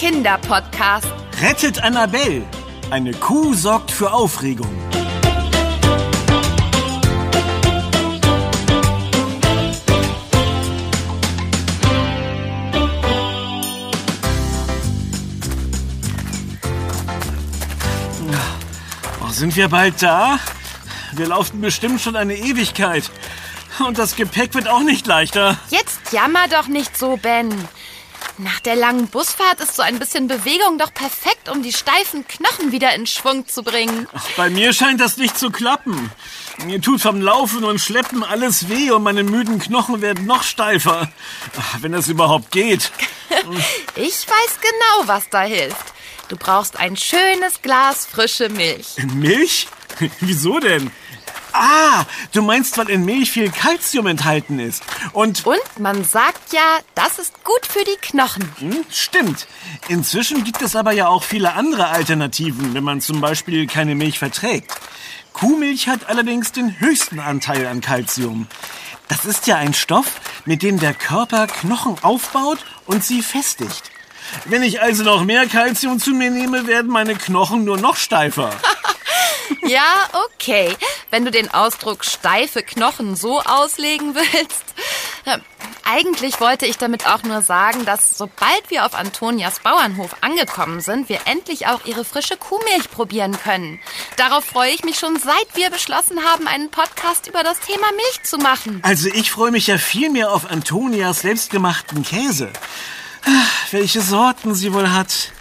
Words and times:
Kinderpodcast. 0.00 1.08
Rettet 1.42 1.82
Annabelle. 1.82 2.42
Eine 2.90 3.12
Kuh 3.12 3.52
sorgt 3.52 3.90
für 3.90 4.10
Aufregung. 4.10 4.74
Oh, 19.22 19.28
sind 19.28 19.54
wir 19.54 19.68
bald 19.68 20.00
da? 20.00 20.38
Wir 21.12 21.26
laufen 21.26 21.60
bestimmt 21.60 22.00
schon 22.00 22.16
eine 22.16 22.36
Ewigkeit. 22.36 23.10
Und 23.86 23.98
das 23.98 24.16
Gepäck 24.16 24.54
wird 24.54 24.66
auch 24.66 24.82
nicht 24.82 25.06
leichter. 25.06 25.58
Jetzt 25.68 26.10
jammer 26.10 26.48
doch 26.48 26.68
nicht 26.68 26.96
so, 26.96 27.18
Ben. 27.18 27.50
Nach 28.42 28.60
der 28.60 28.74
langen 28.74 29.08
Busfahrt 29.08 29.60
ist 29.60 29.76
so 29.76 29.82
ein 29.82 29.98
bisschen 29.98 30.26
Bewegung 30.26 30.78
doch 30.78 30.94
perfekt, 30.94 31.50
um 31.50 31.62
die 31.62 31.74
steifen 31.74 32.26
Knochen 32.26 32.72
wieder 32.72 32.94
in 32.94 33.06
Schwung 33.06 33.46
zu 33.46 33.62
bringen. 33.62 34.08
Ach, 34.14 34.26
bei 34.34 34.48
mir 34.48 34.72
scheint 34.72 34.98
das 34.98 35.18
nicht 35.18 35.38
zu 35.38 35.50
klappen. 35.50 36.10
Mir 36.64 36.80
tut 36.80 37.02
vom 37.02 37.20
Laufen 37.20 37.64
und 37.64 37.80
Schleppen 37.80 38.24
alles 38.24 38.70
weh 38.70 38.90
und 38.92 39.02
meine 39.02 39.24
müden 39.24 39.58
Knochen 39.58 40.00
werden 40.00 40.24
noch 40.24 40.42
steifer. 40.42 41.10
Ach, 41.58 41.76
wenn 41.82 41.92
das 41.92 42.08
überhaupt 42.08 42.50
geht. 42.50 42.90
Ich 43.94 44.26
weiß 44.26 44.58
genau, 44.60 45.08
was 45.08 45.28
da 45.30 45.42
hilft. 45.42 45.94
Du 46.28 46.36
brauchst 46.36 46.76
ein 46.76 46.96
schönes 46.96 47.62
Glas 47.62 48.06
frische 48.06 48.48
Milch. 48.48 48.96
Milch? 49.14 49.68
Wieso 50.20 50.58
denn? 50.58 50.90
Ah, 51.52 52.04
du 52.32 52.42
meinst, 52.42 52.76
weil 52.78 52.90
in 52.90 53.04
Milch 53.04 53.30
viel 53.30 53.50
Kalzium 53.50 54.06
enthalten 54.06 54.58
ist. 54.58 54.82
Und 55.12 55.46
Und 55.46 55.58
man 55.78 56.04
sagt 56.04 56.52
ja, 56.52 56.78
das 56.94 57.18
ist 57.18 57.44
gut 57.44 57.66
für 57.66 57.84
die 57.84 57.96
Knochen. 58.00 58.50
Hm, 58.58 58.84
Stimmt. 58.90 59.46
Inzwischen 59.88 60.44
gibt 60.44 60.62
es 60.62 60.76
aber 60.76 60.92
ja 60.92 61.08
auch 61.08 61.22
viele 61.22 61.54
andere 61.54 61.88
Alternativen, 61.88 62.74
wenn 62.74 62.84
man 62.84 63.00
zum 63.00 63.20
Beispiel 63.20 63.66
keine 63.66 63.94
Milch 63.94 64.18
verträgt. 64.18 64.72
Kuhmilch 65.32 65.88
hat 65.88 66.08
allerdings 66.08 66.52
den 66.52 66.78
höchsten 66.80 67.20
Anteil 67.20 67.66
an 67.66 67.80
Kalzium. 67.80 68.46
Das 69.08 69.24
ist 69.24 69.46
ja 69.46 69.56
ein 69.56 69.74
Stoff, 69.74 70.20
mit 70.44 70.62
dem 70.62 70.78
der 70.78 70.94
Körper 70.94 71.46
Knochen 71.46 71.96
aufbaut 72.02 72.58
und 72.86 73.04
sie 73.04 73.22
festigt. 73.22 73.90
Wenn 74.44 74.62
ich 74.62 74.80
also 74.80 75.02
noch 75.02 75.24
mehr 75.24 75.46
Kalzium 75.46 75.98
zu 75.98 76.10
mir 76.10 76.30
nehme, 76.30 76.66
werden 76.66 76.90
meine 76.90 77.14
Knochen 77.14 77.64
nur 77.64 77.76
noch 77.78 77.96
steifer. 77.96 78.50
Ja, 79.62 80.08
okay. 80.26 80.76
Wenn 81.10 81.24
du 81.24 81.30
den 81.30 81.52
Ausdruck 81.52 82.04
steife 82.04 82.62
Knochen 82.62 83.16
so 83.16 83.40
auslegen 83.40 84.14
willst. 84.14 84.64
Eigentlich 85.84 86.40
wollte 86.40 86.66
ich 86.66 86.78
damit 86.78 87.06
auch 87.06 87.22
nur 87.24 87.42
sagen, 87.42 87.84
dass 87.84 88.16
sobald 88.16 88.62
wir 88.68 88.86
auf 88.86 88.94
Antonias 88.94 89.60
Bauernhof 89.60 90.16
angekommen 90.20 90.80
sind, 90.80 91.08
wir 91.08 91.20
endlich 91.26 91.66
auch 91.66 91.84
ihre 91.84 92.04
frische 92.04 92.36
Kuhmilch 92.36 92.90
probieren 92.90 93.36
können. 93.38 93.80
Darauf 94.16 94.44
freue 94.44 94.70
ich 94.70 94.84
mich 94.84 94.98
schon 94.98 95.18
seit 95.18 95.46
wir 95.54 95.70
beschlossen 95.70 96.24
haben, 96.24 96.46
einen 96.46 96.70
Podcast 96.70 97.26
über 97.26 97.42
das 97.42 97.60
Thema 97.60 97.86
Milch 97.92 98.22
zu 98.22 98.38
machen. 98.38 98.80
Also 98.84 99.08
ich 99.08 99.30
freue 99.30 99.50
mich 99.50 99.66
ja 99.66 99.78
viel 99.78 100.10
mehr 100.10 100.32
auf 100.32 100.50
Antonias 100.50 101.20
selbstgemachten 101.20 102.02
Käse. 102.04 102.50
Ah, 103.26 103.30
Welche 103.70 104.00
Sorten 104.00 104.54
sie 104.54 104.72
wohl 104.72 104.90
hat. 104.92 105.32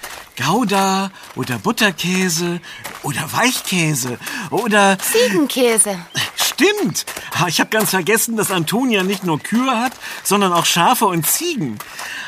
Gouda 0.44 1.12
oder 1.36 1.58
Butterkäse 1.59 2.62
oder 3.04 3.32
Weichkäse 3.34 4.18
oder... 4.50 4.98
Ziegenkäse. 5.00 5.98
Stimmt! 6.36 7.06
Ich 7.48 7.59
habe 7.59 7.70
ganz 7.70 7.92
vergessen, 7.92 8.36
dass 8.38 8.52
Antonia 8.52 9.04
nicht 9.04 9.23
nur 9.23 9.40
Kühe 9.40 9.80
hat, 9.80 9.94
sondern 10.23 10.52
auch 10.54 10.66
Schafe 10.66 11.06
und 11.06 11.26
Ziegen. 11.26 11.78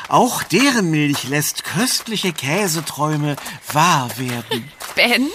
Auch 0.08 0.42
deren 0.42 0.90
Milch 0.90 1.24
lässt 1.24 1.64
köstliche 1.64 2.32
Käseträume 2.32 3.36
wahr 3.72 4.10
werden. 4.18 4.70
Ben, 4.94 5.28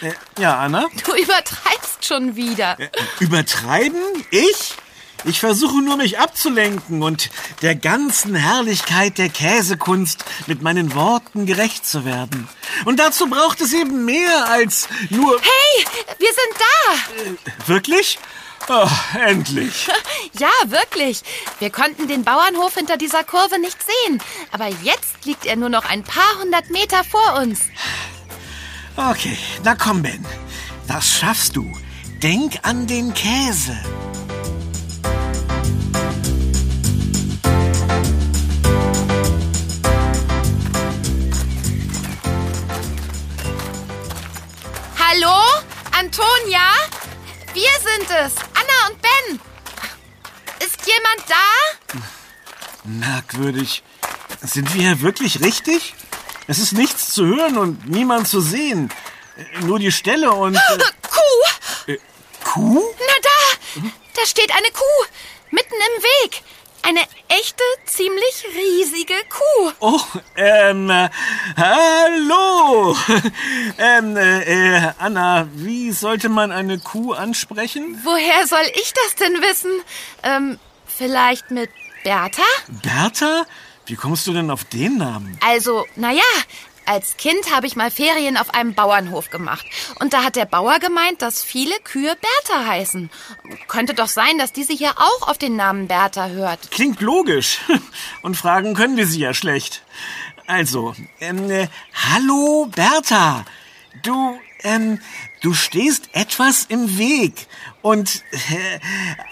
Äh, 0.00 0.12
ja, 0.40 0.58
Anna? 0.60 0.86
du 1.04 1.12
übertreibst 1.14 2.04
schon 2.04 2.36
wieder. 2.36 2.78
Äh, 2.78 2.88
Übertreiben? 3.18 4.00
Ich? 4.30 4.74
Ich 5.24 5.38
versuche 5.40 5.80
nur, 5.82 5.96
mich 5.96 6.18
abzulenken 6.18 7.02
und 7.02 7.30
der 7.62 7.74
ganzen 7.74 8.34
Herrlichkeit 8.34 9.18
der 9.18 9.28
Käsekunst 9.28 10.24
mit 10.46 10.62
meinen 10.62 10.94
Worten 10.94 11.46
gerecht 11.46 11.86
zu 11.86 12.04
werden. 12.04 12.48
Und 12.84 12.98
dazu 12.98 13.28
braucht 13.28 13.60
es 13.60 13.72
eben 13.72 14.04
mehr 14.04 14.48
als 14.48 14.88
nur... 15.10 15.40
Hey, 15.40 15.84
wir 16.18 16.28
sind 16.28 17.38
da. 17.46 17.66
Wirklich? 17.66 18.18
Oh, 18.68 18.88
endlich. 19.18 19.88
Ja, 20.38 20.50
wirklich. 20.64 21.22
Wir 21.58 21.70
konnten 21.70 22.08
den 22.08 22.24
Bauernhof 22.24 22.74
hinter 22.74 22.96
dieser 22.96 23.22
Kurve 23.22 23.60
nicht 23.60 23.76
sehen. 23.82 24.20
Aber 24.50 24.68
jetzt 24.82 25.24
liegt 25.24 25.44
er 25.44 25.56
nur 25.56 25.68
noch 25.68 25.84
ein 25.84 26.02
paar 26.02 26.40
hundert 26.40 26.70
Meter 26.70 27.04
vor 27.04 27.38
uns. 27.40 27.60
Okay, 28.96 29.36
na 29.62 29.74
komm, 29.74 30.02
Ben. 30.02 30.24
Das 30.88 31.06
schaffst 31.06 31.54
du. 31.54 31.70
Denk 32.22 32.60
an 32.62 32.86
den 32.86 33.12
Käse. 33.14 33.76
Antonia? 46.12 46.60
Wir 47.54 47.70
sind 47.80 48.10
es. 48.10 48.34
Anna 48.52 48.90
und 48.90 49.00
Ben. 49.00 49.40
Ist 50.60 50.86
jemand 50.86 51.24
da? 51.26 52.00
Merkwürdig. 52.84 53.82
Sind 54.42 54.74
wir 54.74 54.82
hier 54.82 55.00
wirklich 55.00 55.40
richtig? 55.40 55.94
Es 56.48 56.58
ist 56.58 56.72
nichts 56.72 57.14
zu 57.14 57.24
hören 57.24 57.56
und 57.56 57.88
niemand 57.88 58.28
zu 58.28 58.42
sehen. 58.42 58.92
Nur 59.62 59.78
die 59.78 59.90
Stelle 59.90 60.32
und... 60.32 60.54
Äh, 60.54 60.60
Kuh? 61.08 61.92
äh, 61.92 61.98
Kuh? 62.44 62.94
Na 62.98 63.14
da. 63.22 63.80
Da 64.14 64.26
steht 64.26 64.50
eine 64.50 64.68
Kuh. 64.70 65.06
Mitten 65.50 65.74
im 65.74 66.02
Weg. 66.02 66.42
Eine 66.84 67.00
echte, 67.28 67.62
ziemlich 67.86 68.44
riesige 68.56 69.14
Kuh. 69.28 69.72
Oh, 69.78 70.00
ähm, 70.36 70.90
äh, 70.90 71.08
hallo. 71.56 72.96
ähm, 73.78 74.16
äh, 74.16 74.78
äh, 74.78 74.92
Anna, 74.98 75.48
wie 75.54 75.92
sollte 75.92 76.28
man 76.28 76.50
eine 76.50 76.80
Kuh 76.80 77.12
ansprechen? 77.12 78.00
Woher 78.02 78.46
soll 78.48 78.66
ich 78.74 78.92
das 78.92 79.14
denn 79.14 79.40
wissen? 79.42 79.70
Ähm, 80.24 80.58
vielleicht 80.86 81.52
mit 81.52 81.70
Bertha? 82.02 82.42
Bertha? 82.82 83.44
Wie 83.86 83.94
kommst 83.94 84.26
du 84.26 84.32
denn 84.32 84.50
auf 84.50 84.64
den 84.64 84.98
Namen? 84.98 85.38
Also, 85.46 85.86
naja, 85.94 86.22
als 86.86 87.16
Kind 87.16 87.54
habe 87.54 87.66
ich 87.66 87.76
mal 87.76 87.90
Ferien 87.90 88.36
auf 88.36 88.54
einem 88.54 88.74
Bauernhof 88.74 89.30
gemacht. 89.30 89.66
Und 90.00 90.12
da 90.12 90.24
hat 90.24 90.36
der 90.36 90.46
Bauer 90.46 90.78
gemeint, 90.78 91.22
dass 91.22 91.42
viele 91.42 91.74
Kühe 91.80 92.16
Bertha 92.16 92.66
heißen. 92.66 93.10
Könnte 93.68 93.94
doch 93.94 94.08
sein, 94.08 94.38
dass 94.38 94.52
diese 94.52 94.72
hier 94.72 94.92
auch 94.96 95.28
auf 95.28 95.38
den 95.38 95.56
Namen 95.56 95.88
Bertha 95.88 96.28
hört. 96.28 96.70
Klingt 96.70 97.00
logisch. 97.00 97.58
Und 98.22 98.36
fragen 98.36 98.74
können 98.74 98.96
wir 98.96 99.06
sie 99.06 99.20
ja 99.20 99.34
schlecht. 99.34 99.82
Also, 100.46 100.94
ähm, 101.20 101.50
äh, 101.50 101.68
hallo 102.12 102.66
Bertha. 102.74 103.44
Du, 104.02 104.38
ähm, 104.62 105.00
du 105.40 105.54
stehst 105.54 106.10
etwas 106.12 106.64
im 106.64 106.98
Weg. 106.98 107.46
Und, 107.80 108.22
äh, 108.32 108.80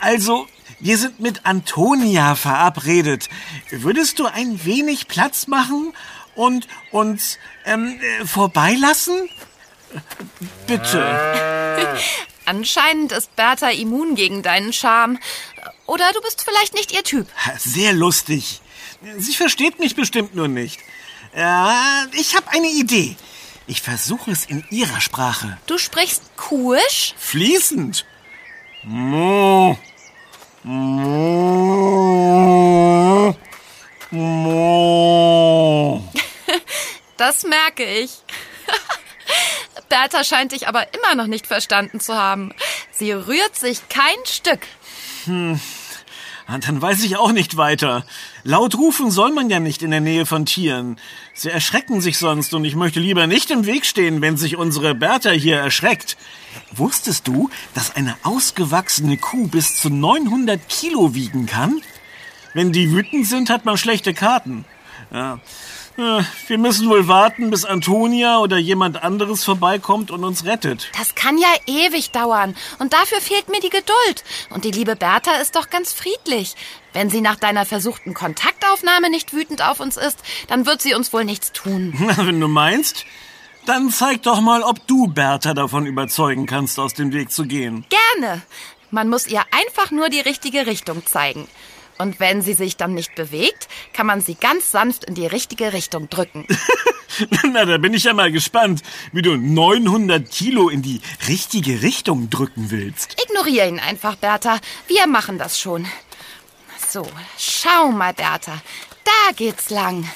also, 0.01 0.47
wir 0.79 0.97
sind 0.97 1.21
mit 1.21 1.45
Antonia 1.45 2.35
verabredet. 2.37 3.29
Würdest 3.71 4.19
du 4.19 4.27
ein 4.27 4.65
wenig 4.65 5.09
Platz 5.09 5.47
machen 5.47 5.93
und 6.35 6.69
uns 6.91 7.39
ähm, 7.65 8.01
äh, 8.01 8.25
vorbeilassen? 8.27 9.29
Bitte. 10.67 11.99
Anscheinend 12.47 13.13
ist 13.13 13.37
Bertha 13.37 13.71
immun 13.71 14.15
gegen 14.15 14.43
deinen 14.43 14.73
Charme. 14.73 15.19
Oder 15.87 16.13
du 16.13 16.21
bist 16.21 16.43
vielleicht 16.43 16.75
nicht 16.75 16.93
ihr 16.93 17.05
Typ. 17.05 17.29
Sehr 17.59 17.93
lustig. 17.93 18.61
Sie 19.19 19.35
versteht 19.35 19.79
mich 19.79 19.95
bestimmt 19.97 20.35
nur 20.35 20.49
nicht. 20.49 20.81
Ja, 21.37 22.07
ich 22.13 22.37
habe 22.37 22.49
eine 22.51 22.69
Idee. 22.69 23.17
Ich 23.67 23.81
versuche 23.83 24.31
es 24.33 24.47
in 24.47 24.65
ihrer 24.71 25.01
Sprache. 25.01 25.59
Du 25.67 25.79
sprichst 25.79 26.37
Kuhisch? 26.37 27.15
Fließend. 27.17 28.05
Mo. 28.83 29.79
Mo. 30.65 31.71
Das 37.17 37.45
merke 37.45 37.85
ich. 37.85 38.13
Bertha 39.91 40.25
scheint 40.25 40.53
dich 40.53 40.69
aber 40.69 40.87
immer 40.95 41.15
noch 41.15 41.27
nicht 41.27 41.47
verstanden 41.47 42.01
zu 42.01 42.15
haben. 42.15 42.55
Sie 42.93 43.13
rührt 43.13 43.57
sich 43.57 43.91
kein 43.91 44.25
Stück. 44.25 44.61
Und 46.49 46.67
dann 46.67 46.81
weiß 46.81 47.05
ich 47.05 47.19
auch 47.19 47.33
nicht 47.33 47.59
weiter. 47.59 48.05
Laut 48.43 48.75
rufen 48.75 49.11
soll 49.11 49.33
man 49.33 49.51
ja 49.51 49.61
nicht 49.61 49.83
in 49.83 49.91
der 49.91 50.01
Nähe 50.01 50.25
von 50.25 50.47
Tieren. 50.47 50.99
Sie 51.35 51.51
erschrecken 51.51 52.01
sich 52.01 52.19
sonst 52.19 52.55
und 52.55 52.65
ich 52.65 52.75
möchte 52.75 53.01
lieber 53.01 53.27
nicht 53.27 53.51
im 53.51 53.67
Weg 53.67 53.85
stehen, 53.85 54.21
wenn 54.23 54.37
sich 54.37 54.57
unsere 54.57 54.95
Bertha 54.95 55.31
hier 55.31 55.59
erschreckt. 55.59 56.17
Wusstest 56.73 57.29
du, 57.29 57.51
dass 57.75 57.95
eine 57.95 58.17
ausgewachsene 58.23 59.19
Kuh 59.19 59.47
bis 59.47 59.77
zu 59.79 59.91
900 59.91 60.69
Kilo 60.69 61.15
wiegen 61.15 61.47
kann? 61.47 61.83
Wenn 62.55 62.73
die 62.73 62.91
wütend 62.91 63.27
sind, 63.27 63.51
hat 63.51 63.65
man 63.65 63.77
schlechte 63.77 64.15
Karten. 64.15 64.65
Ja. 65.13 65.39
Wir 65.97 66.57
müssen 66.57 66.89
wohl 66.89 67.09
warten, 67.09 67.51
bis 67.51 67.65
Antonia 67.67 68.39
oder 68.39 68.57
jemand 68.57 69.03
anderes 69.03 69.45
vorbeikommt 69.45 70.11
und 70.11 70.25
uns 70.25 70.47
rettet. 70.47 70.89
Das 70.97 71.15
kann 71.15 71.37
ja 71.37 71.49
ewig 71.67 72.11
dauern. 72.11 72.57
Und 72.79 72.95
dafür 72.95 73.21
fehlt 73.21 73.49
mir 73.49 73.61
die 73.61 73.69
Geduld. 73.69 74.25
Und 74.49 74.65
die 74.65 74.71
liebe 74.71 74.97
Bertha 74.97 75.33
ist 75.43 75.57
doch 75.57 75.69
ganz 75.69 75.93
friedlich. 75.93 76.55
Wenn 76.95 77.11
sie 77.11 77.21
nach 77.21 77.37
deiner 77.37 77.67
versuchten 77.67 78.15
Kontaktaufnahme 78.15 79.11
nicht 79.11 79.35
wütend 79.35 79.63
auf 79.63 79.81
uns 79.81 79.97
ist, 79.97 80.19
dann 80.49 80.65
wird 80.65 80.81
sie 80.81 80.95
uns 80.95 81.13
wohl 81.13 81.25
nichts 81.25 81.53
tun. 81.53 81.93
Wenn 82.17 82.41
du 82.41 82.49
meinst, 82.49 83.05
dann 83.67 83.91
zeig 83.91 84.23
doch 84.23 84.41
mal, 84.41 84.63
ob 84.63 84.87
du 84.87 85.09
Bertha 85.09 85.53
davon 85.53 85.85
überzeugen 85.87 86.47
kannst, 86.47 86.79
aus 86.79 86.95
dem 86.95 87.13
Weg 87.13 87.31
zu 87.31 87.45
gehen. 87.45 87.85
Gerne. 88.17 88.41
Man 88.91 89.09
muss 89.09 89.27
ihr 89.27 89.43
einfach 89.51 89.91
nur 89.91 90.09
die 90.09 90.21
richtige 90.21 90.67
Richtung 90.67 91.05
zeigen. 91.05 91.47
Und 92.01 92.19
wenn 92.19 92.41
sie 92.41 92.55
sich 92.55 92.79
dann 92.79 92.95
nicht 92.95 93.15
bewegt, 93.15 93.69
kann 93.93 94.07
man 94.07 94.23
sie 94.23 94.35
ganz 94.35 94.71
sanft 94.71 95.05
in 95.05 95.15
die 95.15 95.27
richtige 95.27 95.75
Richtung 95.75 96.09
drücken. 96.09 96.47
Na, 97.53 97.67
da 97.67 97.77
bin 97.77 97.93
ich 97.93 98.05
ja 98.05 98.15
mal 98.15 98.33
gespannt, 98.33 98.81
wie 99.13 99.21
du 99.21 99.37
900 99.37 100.31
Kilo 100.31 100.71
in 100.71 100.81
die 100.81 101.03
richtige 101.29 101.83
Richtung 101.83 102.31
drücken 102.31 102.71
willst. 102.71 103.17
Ignoriere 103.23 103.69
ihn 103.69 103.79
einfach, 103.79 104.17
Bertha. 104.17 104.61
Wir 104.87 105.07
machen 105.07 105.37
das 105.37 105.61
schon. 105.61 105.87
So, 106.89 107.07
schau 107.37 107.93
mal, 107.93 108.15
Bertha. 108.15 108.63
Da 109.05 109.33
geht's 109.37 109.69
lang. 109.69 110.11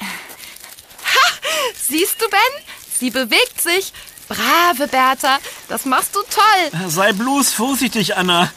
Ha! 0.00 1.32
Siehst 1.76 2.20
du, 2.20 2.28
Ben? 2.28 2.64
Sie 2.98 3.10
bewegt 3.10 3.60
sich. 3.60 3.92
Brave 4.26 4.88
Bertha, 4.88 5.38
das 5.68 5.84
machst 5.84 6.16
du 6.16 6.20
toll. 6.22 6.88
Sei 6.88 7.12
bloß 7.12 7.52
vorsichtig, 7.52 8.16
Anna. 8.16 8.50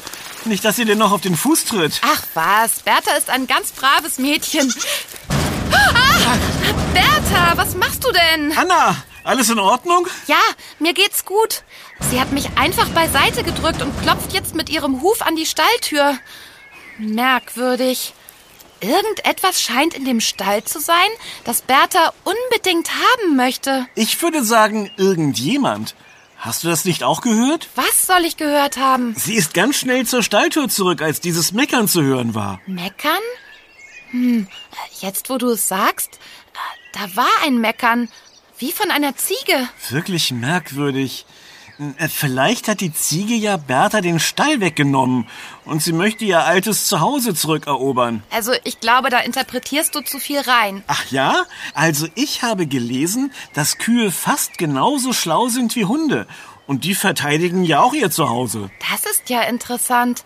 Nicht, 0.46 0.64
dass 0.64 0.76
sie 0.76 0.86
dir 0.86 0.96
noch 0.96 1.12
auf 1.12 1.22
den 1.22 1.36
Fuß 1.36 1.66
tritt. 1.66 2.00
Ach 2.04 2.22
was, 2.36 2.82
Bertha 2.82 3.16
ist 3.18 3.32
ein 3.32 3.48
ganz 3.48 3.72
braves 3.72 4.20
Mädchen. 4.20 4.72
Ah, 5.72 6.38
Bertha, 6.94 7.58
was 7.58 7.76
machst 7.76 8.04
du 8.04 8.12
denn? 8.12 8.56
Anna, 8.56 8.96
alles 9.24 9.50
in 9.50 9.58
Ordnung? 9.58 10.08
Ja, 10.28 10.40
mir 10.78 10.94
geht's 10.94 11.26
gut. 11.26 11.64
Sie 12.12 12.22
hat 12.22 12.32
mich 12.32 12.58
einfach 12.58 12.88
beiseite 12.90 13.44
gedrückt 13.44 13.82
und 13.82 14.00
klopft 14.04 14.34
jetzt 14.34 14.54
mit 14.54 14.70
ihrem 14.70 15.02
Huf 15.02 15.24
an 15.24 15.36
die 15.36 15.48
Stalltür. 15.48 16.16
Merkwürdig. 17.00 18.14
Irgendetwas 18.82 19.62
scheint 19.62 19.96
in 19.96 20.06
dem 20.06 20.22
Stall 20.22 20.64
zu 20.64 20.80
sein, 20.80 20.96
das 21.44 21.64
Bertha 21.64 22.14
unbedingt 22.24 22.90
haben 22.92 23.36
möchte. 23.36 23.88
Ich 23.96 24.22
würde 24.22 24.44
sagen, 24.44 24.92
irgendjemand. 24.98 25.96
Hast 26.46 26.64
du 26.64 26.68
das 26.68 26.86
nicht 26.86 27.04
auch 27.04 27.22
gehört? 27.22 27.70
Was 27.74 28.06
soll 28.06 28.24
ich 28.24 28.38
gehört 28.38 28.78
haben? 28.78 29.16
Sie 29.16 29.34
ist 29.34 29.56
ganz 29.56 29.78
schnell 29.78 30.06
zur 30.06 30.22
Stalltür 30.22 30.70
zurück, 30.70 31.02
als 31.02 31.20
dieses 31.20 31.54
Meckern 31.54 31.88
zu 31.88 32.04
hören 32.04 32.36
war. 32.36 32.62
Meckern? 32.68 33.18
Hm, 34.12 34.48
jetzt 35.02 35.32
wo 35.32 35.40
du 35.40 35.50
es 35.50 35.68
sagst, 35.68 36.20
da 36.94 37.16
war 37.16 37.32
ein 37.44 37.58
Meckern, 37.58 38.10
wie 38.60 38.72
von 38.72 38.92
einer 38.92 39.16
Ziege. 39.16 39.68
Wirklich 39.90 40.32
merkwürdig. 40.32 41.26
Äh, 41.98 42.07
vielleicht 42.07 42.68
hat 42.68 42.81
die 42.81 42.94
Ziege 42.94 43.33
ja 43.33 43.57
Bertha 43.57 44.01
den 44.01 44.19
Stall 44.19 44.60
weggenommen 44.62 45.27
und 45.66 45.81
sie 45.81 45.94
möchte 45.94 46.25
ihr 46.25 46.44
altes 46.44 46.88
Zuhause 46.88 47.33
zurückerobern. 47.33 48.24
Also 48.31 48.54
ich 48.63 48.80
glaube, 48.80 49.10
da 49.10 49.19
interpretierst 49.19 49.94
du 49.95 50.01
zu 50.01 50.19
viel 50.19 50.39
rein. 50.39 50.83
Ach 50.88 51.06
ja? 51.12 51.45
Also 51.74 52.07
ich 52.16 52.44
habe 52.44 52.68
gelesen, 52.68 53.31
dass 53.54 53.77
Kühe 53.77 54.12
fast 54.12 54.57
genauso 54.57 55.13
schlau 55.13 55.48
sind 55.50 55.75
wie 55.75 55.86
Hunde. 55.86 56.27
Und 56.68 56.83
die 56.83 56.95
verteidigen 56.95 57.63
ja 57.63 57.81
auch 57.81 57.94
ihr 57.94 58.10
Zuhause. 58.10 58.72
Das 58.92 59.06
ist 59.12 59.30
ja 59.30 59.44
interessant. 59.44 60.24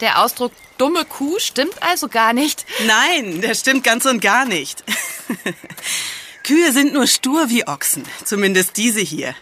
Der 0.00 0.22
Ausdruck 0.22 0.52
dumme 0.78 1.04
Kuh 1.04 1.38
stimmt 1.38 1.82
also 1.82 2.08
gar 2.08 2.32
nicht. 2.32 2.66
Nein, 2.86 3.40
der 3.40 3.54
stimmt 3.54 3.82
ganz 3.82 4.04
und 4.04 4.20
gar 4.20 4.44
nicht. 4.44 4.84
Kühe 6.44 6.72
sind 6.72 6.92
nur 6.92 7.08
stur 7.08 7.50
wie 7.50 7.66
Ochsen, 7.66 8.04
zumindest 8.24 8.76
diese 8.76 9.00
hier. 9.00 9.34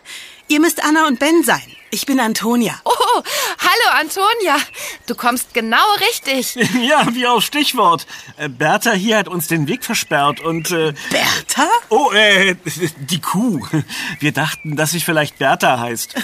Ihr 0.48 0.60
müsst 0.60 0.84
Anna 0.84 1.06
und 1.06 1.18
Ben 1.18 1.42
sein. 1.42 1.62
Ich 1.94 2.06
bin 2.06 2.18
Antonia. 2.18 2.74
Oh, 2.84 3.22
hallo 3.22 4.00
Antonia. 4.00 4.56
Du 5.06 5.14
kommst 5.14 5.54
genau 5.54 5.76
richtig. 6.10 6.56
Ja, 6.82 7.06
wie 7.14 7.28
auf 7.28 7.44
Stichwort. 7.44 8.08
Äh, 8.36 8.48
Bertha 8.48 8.90
hier 8.90 9.16
hat 9.16 9.28
uns 9.28 9.46
den 9.46 9.68
Weg 9.68 9.84
versperrt 9.84 10.40
und... 10.40 10.72
Äh, 10.72 10.92
Bertha? 11.10 11.68
Oh, 11.90 12.10
äh, 12.10 12.56
die 12.98 13.20
Kuh. 13.20 13.64
Wir 14.18 14.32
dachten, 14.32 14.74
dass 14.74 14.90
sie 14.90 14.98
vielleicht 14.98 15.38
Bertha 15.38 15.78
heißt. 15.78 16.14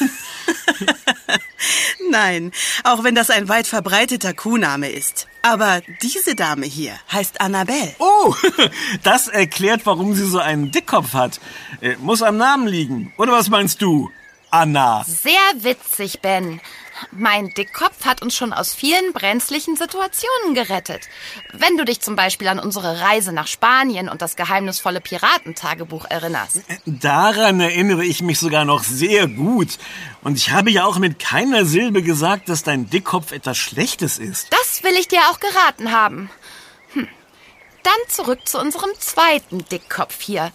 Nein, 2.11 2.51
auch 2.83 3.05
wenn 3.05 3.15
das 3.15 3.31
ein 3.31 3.49
weit 3.49 3.69
verbreiteter 3.69 4.35
Kuhname 4.35 4.91
ist. 4.91 5.29
Aber 5.43 5.83
diese 6.03 6.35
Dame 6.35 6.67
hier 6.67 6.99
heißt 7.13 7.41
Annabelle. 7.41 7.95
Oh, 8.01 8.35
das 9.05 9.29
erklärt, 9.29 9.83
warum 9.85 10.15
sie 10.15 10.27
so 10.27 10.41
einen 10.41 10.73
Dickkopf 10.73 11.13
hat. 11.13 11.39
Äh, 11.81 11.95
muss 11.99 12.23
am 12.23 12.39
Namen 12.39 12.67
liegen. 12.67 13.15
Oder 13.19 13.31
was 13.31 13.51
meinst 13.51 13.81
du, 13.83 14.11
Anna? 14.51 15.05
Sehr 15.07 15.33
witzig, 15.63 16.21
Ben. 16.21 16.61
Mein 17.13 17.49
Dickkopf 17.51 18.05
hat 18.05 18.21
uns 18.23 18.37
schon 18.37 18.53
aus 18.53 18.75
vielen 18.75 19.13
brenzlichen 19.13 19.77
Situationen 19.77 20.55
gerettet. 20.55 21.09
Wenn 21.53 21.77
du 21.77 21.85
dich 21.85 22.01
zum 22.01 22.15
Beispiel 22.17 22.49
an 22.49 22.59
unsere 22.59 23.01
Reise 23.01 23.33
nach 23.33 23.47
Spanien 23.47 24.09
und 24.09 24.21
das 24.23 24.37
geheimnisvolle 24.37 25.01
Piratentagebuch 25.01 26.05
erinnerst. 26.09 26.61
Daran 26.85 27.61
erinnere 27.61 28.05
ich 28.05 28.23
mich 28.23 28.39
sogar 28.39 28.65
noch 28.65 28.85
sehr 28.85 29.29
gut. 29.29 29.79
Und 30.23 30.37
ich 30.37 30.51
habe 30.51 30.71
ja 30.71 30.85
auch 30.85 30.99
mit 30.99 31.19
keiner 31.19 31.65
Silbe 31.65 32.03
gesagt, 32.03 32.49
dass 32.49 32.63
dein 32.63 32.91
Dickkopf 32.91 33.33
etwas 33.33 33.57
Schlechtes 33.57 34.19
ist. 34.19 34.49
Das 34.51 34.83
will 34.83 34.93
ich 34.99 35.09
dir 35.09 35.21
auch 35.31 35.41
geraten 35.41 35.93
haben. 35.93 36.31
Dann 37.83 37.93
zurück 38.09 38.41
zu 38.47 38.59
unserem 38.59 38.91
zweiten 38.99 39.65
Dickkopf 39.69 40.21
hier. 40.21 40.53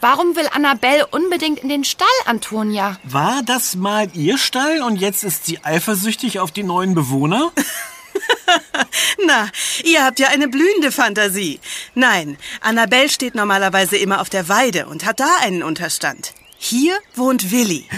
Warum 0.00 0.36
will 0.36 0.48
Annabelle 0.52 1.06
unbedingt 1.06 1.60
in 1.60 1.68
den 1.68 1.84
Stall, 1.84 2.06
Antonia? 2.26 2.98
War 3.04 3.42
das 3.44 3.76
mal 3.76 4.08
ihr 4.14 4.38
Stall 4.38 4.82
und 4.82 4.96
jetzt 4.96 5.24
ist 5.24 5.46
sie 5.46 5.64
eifersüchtig 5.64 6.40
auf 6.40 6.50
die 6.50 6.64
neuen 6.64 6.94
Bewohner? 6.94 7.52
Na, 9.26 9.48
ihr 9.84 10.04
habt 10.04 10.18
ja 10.18 10.28
eine 10.28 10.48
blühende 10.48 10.92
Fantasie. 10.92 11.60
Nein, 11.94 12.36
Annabelle 12.60 13.08
steht 13.08 13.34
normalerweise 13.34 13.96
immer 13.96 14.20
auf 14.20 14.30
der 14.30 14.48
Weide 14.48 14.86
und 14.86 15.04
hat 15.04 15.20
da 15.20 15.28
einen 15.40 15.62
Unterstand. 15.62 16.34
Hier 16.64 16.96
wohnt 17.16 17.50
Willi. 17.50 17.88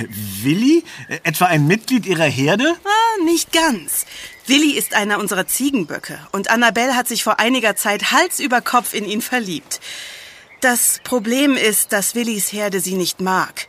Willi? 0.40 0.84
Etwa 1.22 1.44
ein 1.44 1.66
Mitglied 1.66 2.06
ihrer 2.06 2.24
Herde? 2.24 2.74
Ah, 2.82 3.22
nicht 3.24 3.52
ganz. 3.52 4.06
Willi 4.46 4.70
ist 4.70 4.94
einer 4.94 5.18
unserer 5.18 5.46
Ziegenböcke 5.46 6.18
und 6.32 6.48
Annabelle 6.48 6.96
hat 6.96 7.06
sich 7.06 7.22
vor 7.22 7.38
einiger 7.38 7.76
Zeit 7.76 8.10
Hals 8.10 8.40
über 8.40 8.62
Kopf 8.62 8.94
in 8.94 9.04
ihn 9.04 9.20
verliebt. 9.20 9.80
Das 10.62 10.98
Problem 11.04 11.58
ist, 11.58 11.92
dass 11.92 12.14
Willis 12.14 12.54
Herde 12.54 12.80
sie 12.80 12.94
nicht 12.94 13.20
mag. 13.20 13.66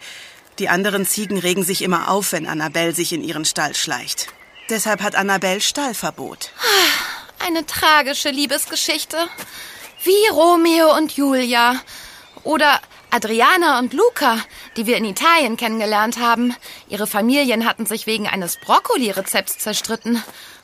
Die 0.59 0.69
anderen 0.69 1.05
Ziegen 1.05 1.39
regen 1.39 1.65
sich 1.65 1.81
immer 1.81 2.09
auf, 2.09 2.31
wenn 2.31 2.47
Annabelle 2.47 2.95
sich 2.95 3.11
in 3.11 3.21
ihren 3.21 3.43
Stall 3.43 3.75
schleicht. 3.75 4.27
Deshalb 4.69 5.01
hat 5.01 5.15
Annabelle 5.15 5.59
Stallverbot. 5.59 6.51
Eine 7.45 7.65
tragische 7.65 8.29
Liebesgeschichte. 8.29 9.17
Wie 10.05 10.27
Romeo 10.31 10.95
und 10.95 11.11
Julia. 11.17 11.81
Oder 12.45 12.79
Adriana 13.15 13.79
und 13.79 13.93
Luca, 13.93 14.37
die 14.75 14.87
wir 14.87 14.97
in 14.97 15.05
Italien 15.05 15.55
kennengelernt 15.55 16.19
haben. 16.19 16.53
Ihre 16.89 17.07
Familien 17.07 17.65
hatten 17.65 17.85
sich 17.85 18.07
wegen 18.07 18.27
eines 18.27 18.57
Brokkoli-Rezepts 18.57 19.57
zerstritten. 19.57 20.21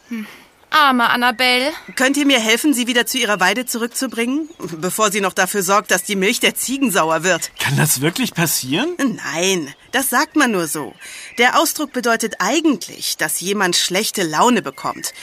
Hm. 0.09 0.27
Arme 0.69 1.09
Annabelle. 1.09 1.71
Könnt 1.95 2.17
ihr 2.17 2.25
mir 2.25 2.41
helfen, 2.41 2.73
sie 2.73 2.87
wieder 2.87 3.05
zu 3.05 3.17
ihrer 3.17 3.39
Weide 3.39 3.65
zurückzubringen? 3.65 4.49
Bevor 4.59 5.11
sie 5.11 5.21
noch 5.21 5.31
dafür 5.31 5.63
sorgt, 5.63 5.91
dass 5.91 6.03
die 6.03 6.17
Milch 6.17 6.41
der 6.41 6.53
Ziegen 6.53 6.91
sauer 6.91 7.23
wird. 7.23 7.51
Kann 7.57 7.77
das 7.77 8.01
wirklich 8.01 8.33
passieren? 8.33 8.97
Nein, 8.97 9.73
das 9.93 10.09
sagt 10.09 10.35
man 10.35 10.51
nur 10.51 10.67
so. 10.67 10.93
Der 11.37 11.57
Ausdruck 11.57 11.93
bedeutet 11.93 12.35
eigentlich, 12.39 13.15
dass 13.15 13.39
jemand 13.39 13.77
schlechte 13.77 14.23
Laune 14.23 14.61
bekommt. 14.61 15.13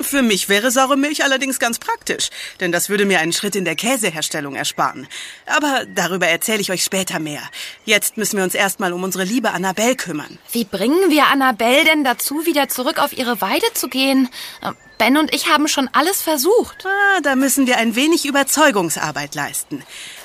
Für 0.00 0.22
mich 0.22 0.48
wäre 0.48 0.70
saure 0.70 0.96
Milch 0.96 1.24
allerdings 1.24 1.58
ganz 1.58 1.78
praktisch, 1.78 2.30
denn 2.60 2.72
das 2.72 2.88
würde 2.88 3.04
mir 3.04 3.20
einen 3.20 3.32
Schritt 3.32 3.56
in 3.56 3.64
der 3.64 3.76
Käseherstellung 3.76 4.54
ersparen. 4.54 5.06
Aber 5.46 5.84
darüber 5.94 6.26
erzähle 6.26 6.60
ich 6.60 6.70
euch 6.70 6.84
später 6.84 7.18
mehr. 7.18 7.42
Jetzt 7.84 8.16
müssen 8.16 8.36
wir 8.36 8.44
uns 8.44 8.54
erstmal 8.54 8.92
um 8.92 9.02
unsere 9.02 9.24
liebe 9.24 9.52
Annabelle 9.52 9.96
kümmern. 9.96 10.38
Wie 10.52 10.64
bringen 10.64 11.10
wir 11.10 11.26
Annabelle 11.26 11.84
denn 11.84 12.04
dazu, 12.04 12.46
wieder 12.46 12.68
zurück 12.68 12.98
auf 12.98 13.16
ihre 13.16 13.40
Weide 13.40 13.66
zu 13.74 13.88
gehen? 13.88 14.28
Ben 14.98 15.16
und 15.16 15.34
ich 15.34 15.48
haben 15.48 15.68
schon 15.68 15.88
alles 15.92 16.22
versucht. 16.22 16.86
Ah, 16.86 17.20
da 17.22 17.34
müssen 17.36 17.66
wir 17.66 17.78
ein 17.78 17.96
wenig 17.96 18.26
Überzeugungsarbeit 18.26 19.34
leisten. 19.34 19.82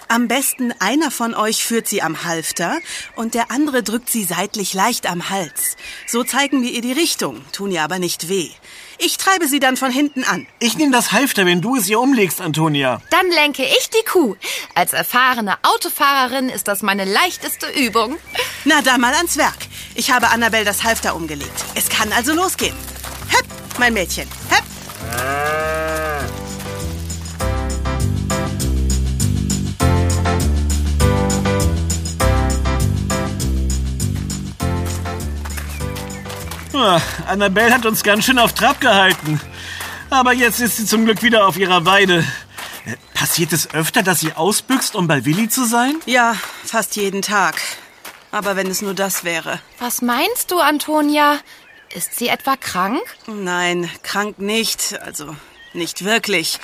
Am 0.08 0.28
besten 0.28 0.74
einer 0.80 1.12
von 1.12 1.36
euch 1.36 1.64
führt 1.64 1.88
sie 1.88 2.02
am 2.02 2.24
Halfter 2.24 2.80
und 3.16 3.36
der 3.36 3.52
andere 3.52 3.84
drückt 3.84 4.10
sie 4.10 4.24
seitlich 4.24 4.74
leicht 4.74 5.08
am 5.08 5.30
Hals. 5.30 5.78
So 6.08 6.24
zeigen 6.24 6.64
wir 6.64 6.72
ihr 6.72 6.82
die 6.82 6.94
Richtung, 6.94 7.44
tun 7.52 7.72
ihr 7.72 7.84
aber 7.84 8.00
nicht 8.00 8.28
weh. 8.28 8.50
Ich 9.02 9.16
treibe 9.18 9.48
sie 9.48 9.62
dann 9.62 9.78
von 9.78 9.92
hinten 9.92 10.26
an. 10.26 10.46
Ich 10.60 10.78
nehme 10.78 10.92
das 10.92 11.14
Halfter, 11.14 11.46
wenn 11.46 11.62
du 11.62 11.78
es 11.78 11.88
ihr 11.88 12.02
umlegst, 12.02 12.42
Antonia. 12.42 13.02
Dann 13.10 13.32
lenke 13.32 13.64
ich 13.64 13.90
die 13.90 14.04
Kuh. 14.06 14.36
Als 14.76 14.92
erfahrene 14.92 15.58
Autofahrerin 15.64 16.50
ist 16.50 16.68
das 16.68 16.82
meine 16.82 17.06
leichteste 17.06 17.68
Übung. 17.68 18.18
Na, 18.66 18.82
da 18.82 18.98
mal 18.98 19.14
ans 19.14 19.38
Werk. 19.38 19.58
Ich 19.96 20.12
habe 20.12 20.28
Annabelle 20.28 20.66
das 20.66 20.84
Halfter 20.84 21.16
umgelegt. 21.16 21.64
Es 21.76 21.88
kann 21.88 22.12
also 22.12 22.34
losgehen. 22.34 22.76
Hepp, 23.30 23.46
mein 23.80 23.94
Mädchen. 23.94 24.28
Hepp. 24.50 25.79
Annabelle 37.28 37.74
hat 37.74 37.86
uns 37.86 38.04
ganz 38.04 38.26
schön 38.26 38.40
auf 38.40 38.54
Trab 38.54 38.80
gehalten. 38.82 39.40
Aber 40.10 40.34
jetzt 40.34 40.60
ist 40.60 40.78
sie 40.78 40.86
zum 40.86 41.06
Glück 41.06 41.22
wieder 41.22 41.46
auf 41.48 41.58
ihrer 41.58 41.86
Weide. 41.86 42.26
Äh, 42.86 42.96
Passiert 43.14 43.54
es 43.54 43.74
öfter, 43.74 44.02
dass 44.02 44.22
sie 44.22 44.34
ausbüchst, 44.34 44.96
um 44.96 45.08
bei 45.08 45.26
Willi 45.26 45.50
zu 45.50 45.66
sein? 45.66 45.96
Ja, 46.06 46.36
fast 46.66 46.96
jeden 46.96 47.22
Tag. 47.22 47.56
Aber 48.32 48.56
wenn 48.56 48.68
es 48.68 48.82
nur 48.82 48.94
das 48.94 49.24
wäre. 49.24 49.60
Was 49.80 50.02
meinst 50.02 50.52
du, 50.52 50.60
Antonia? 50.60 51.40
Ist 51.94 52.18
sie 52.18 52.28
etwa 52.28 52.56
krank? 52.56 53.02
Nein, 53.28 53.90
krank 54.04 54.40
nicht. 54.40 55.00
Also 55.02 55.36
nicht 55.74 56.06
wirklich. 56.06 56.60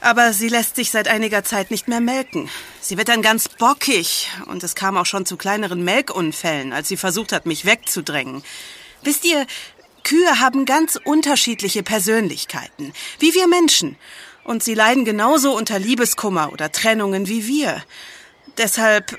Aber 0.00 0.32
sie 0.32 0.48
lässt 0.48 0.76
sich 0.76 0.90
seit 0.90 1.08
einiger 1.08 1.42
Zeit 1.44 1.70
nicht 1.70 1.88
mehr 1.88 2.00
melken. 2.00 2.48
Sie 2.80 2.96
wird 2.96 3.08
dann 3.08 3.20
ganz 3.22 3.48
bockig. 3.48 4.28
Und 4.46 4.62
es 4.62 4.74
kam 4.74 4.96
auch 4.96 5.06
schon 5.06 5.26
zu 5.26 5.36
kleineren 5.36 5.82
Melkunfällen, 5.84 6.72
als 6.72 6.88
sie 6.88 6.96
versucht 6.96 7.32
hat, 7.32 7.46
mich 7.46 7.64
wegzudrängen. 7.64 8.42
Wisst 9.02 9.24
ihr, 9.24 9.46
Kühe 10.04 10.40
haben 10.40 10.64
ganz 10.64 10.98
unterschiedliche 11.04 11.82
Persönlichkeiten, 11.82 12.92
wie 13.18 13.34
wir 13.34 13.46
Menschen. 13.46 13.96
Und 14.44 14.62
sie 14.62 14.74
leiden 14.74 15.04
genauso 15.04 15.54
unter 15.54 15.78
Liebeskummer 15.78 16.52
oder 16.52 16.72
Trennungen 16.72 17.28
wie 17.28 17.46
wir. 17.46 17.82
Deshalb. 18.56 19.18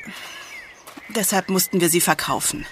Deshalb 1.09 1.49
mussten 1.49 1.81
wir 1.81 1.89
sie 1.89 2.01
verkaufen. 2.01 2.65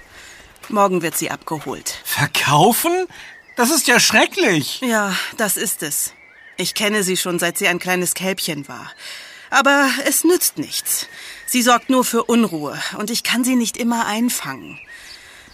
Morgen 0.70 1.02
wird 1.02 1.18
sie 1.18 1.32
abgeholt. 1.32 1.96
Verkaufen? 2.04 3.08
Das 3.56 3.72
ist 3.72 3.88
ja 3.88 4.00
schrecklich. 4.00 4.82
Ja, 4.82 5.16
das 5.38 5.58
ist 5.58 5.82
es. 5.82 6.14
Ich 6.58 6.74
kenne 6.74 7.04
sie 7.04 7.18
schon, 7.18 7.40
seit 7.40 7.58
sie 7.58 7.68
ein 7.68 7.80
kleines 7.80 8.16
Kälbchen 8.16 8.68
war. 8.68 8.92
Aber 9.50 9.90
es 10.06 10.24
nützt 10.24 10.58
nichts. 10.58 11.08
Sie 11.46 11.62
sorgt 11.62 11.90
nur 11.90 12.04
für 12.04 12.24
Unruhe 12.24 12.78
und 12.98 13.10
ich 13.10 13.24
kann 13.24 13.44
sie 13.44 13.56
nicht 13.56 13.78
immer 13.78 14.06
einfangen. 14.06 14.80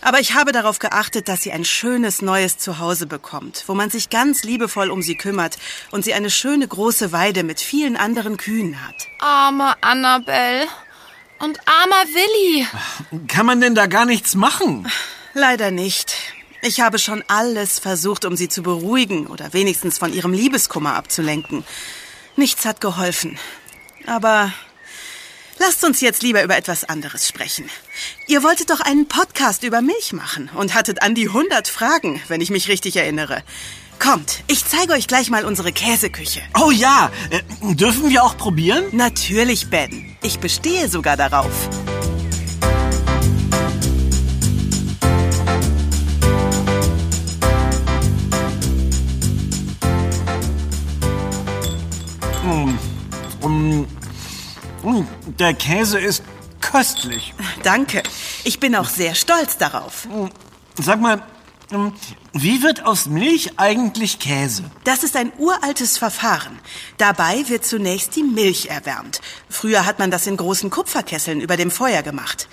Aber 0.03 0.19
ich 0.19 0.33
habe 0.33 0.51
darauf 0.51 0.79
geachtet, 0.79 1.27
dass 1.29 1.41
sie 1.43 1.51
ein 1.51 1.63
schönes 1.63 2.21
neues 2.21 2.57
Zuhause 2.57 3.07
bekommt, 3.07 3.63
wo 3.67 3.73
man 3.73 3.89
sich 3.89 4.09
ganz 4.09 4.43
liebevoll 4.43 4.91
um 4.91 5.01
sie 5.01 5.15
kümmert 5.15 5.57
und 5.91 6.03
sie 6.03 6.13
eine 6.13 6.29
schöne 6.29 6.67
große 6.67 7.11
Weide 7.11 7.43
mit 7.43 7.61
vielen 7.61 7.95
anderen 7.95 8.37
Kühen 8.37 8.85
hat. 8.85 9.07
Arme 9.19 9.75
Annabelle. 9.81 10.67
Und 11.39 11.59
armer 11.67 12.05
Willi. 12.13 12.67
Kann 13.27 13.45
man 13.45 13.59
denn 13.59 13.75
da 13.75 13.87
gar 13.87 14.05
nichts 14.05 14.35
machen? 14.35 14.87
Leider 15.33 15.71
nicht. 15.71 16.15
Ich 16.61 16.79
habe 16.79 16.99
schon 16.99 17.23
alles 17.27 17.79
versucht, 17.79 18.23
um 18.23 18.37
sie 18.37 18.47
zu 18.47 18.63
beruhigen 18.63 19.27
oder 19.27 19.51
wenigstens 19.51 19.97
von 19.97 20.13
ihrem 20.13 20.31
Liebeskummer 20.31 20.95
abzulenken. 20.95 21.65
Nichts 22.37 22.65
hat 22.65 22.79
geholfen. 22.79 23.37
Aber 24.05 24.53
lasst 25.59 25.83
uns 25.83 26.01
jetzt 26.01 26.23
lieber 26.23 26.43
über 26.43 26.57
etwas 26.57 26.83
anderes 26.83 27.27
sprechen. 27.27 27.69
Ihr 28.27 28.43
wolltet 28.43 28.69
doch 28.69 28.79
einen 28.79 29.07
Podcast 29.07 29.63
über 29.63 29.81
Milch 29.81 30.13
machen 30.13 30.49
und 30.55 30.73
hattet 30.73 31.01
an 31.01 31.15
die 31.15 31.27
100 31.27 31.67
Fragen, 31.67 32.21
wenn 32.27 32.41
ich 32.41 32.49
mich 32.49 32.67
richtig 32.67 32.95
erinnere. 32.95 33.43
Kommt, 33.99 34.43
ich 34.47 34.65
zeige 34.65 34.93
euch 34.93 35.07
gleich 35.07 35.29
mal 35.29 35.45
unsere 35.45 35.71
Käseküche. 35.71 36.41
Oh 36.61 36.71
ja, 36.71 37.11
äh, 37.29 37.41
dürfen 37.75 38.09
wir 38.09 38.23
auch 38.23 38.37
probieren? 38.37 38.83
Natürlich, 38.91 39.69
Ben. 39.69 40.17
Ich 40.21 40.39
bestehe 40.39 40.89
sogar 40.89 41.15
darauf. 41.15 41.69
Mm, 52.43 52.77
mm, 53.47 53.87
Der 55.39 55.53
Käse 55.53 55.99
ist 55.99 56.23
köstlich. 56.61 57.33
Danke. 57.63 58.03
Ich 58.43 58.59
bin 58.59 58.75
auch 58.75 58.87
sehr 58.89 59.15
stolz 59.15 59.57
darauf. 59.57 60.07
Sag 60.79 60.99
mal, 61.01 61.17
mm, 61.71 61.87
wie 62.33 62.63
wird 62.63 62.85
aus 62.85 63.05
Milch 63.05 63.51
eigentlich 63.57 64.19
Käse? 64.19 64.63
Das 64.83 65.03
ist 65.03 65.15
ein 65.15 65.31
uraltes 65.37 65.97
Verfahren. 65.97 66.59
Dabei 66.97 67.47
wird 67.47 67.65
zunächst 67.65 68.15
die 68.15 68.23
Milch 68.23 68.67
erwärmt. 68.67 69.21
Früher 69.49 69.85
hat 69.85 69.99
man 69.99 70.11
das 70.11 70.27
in 70.27 70.37
großen 70.37 70.69
Kupferkesseln 70.69 71.41
über 71.41 71.57
dem 71.57 71.71
Feuer 71.71 72.01
gemacht. 72.01 72.47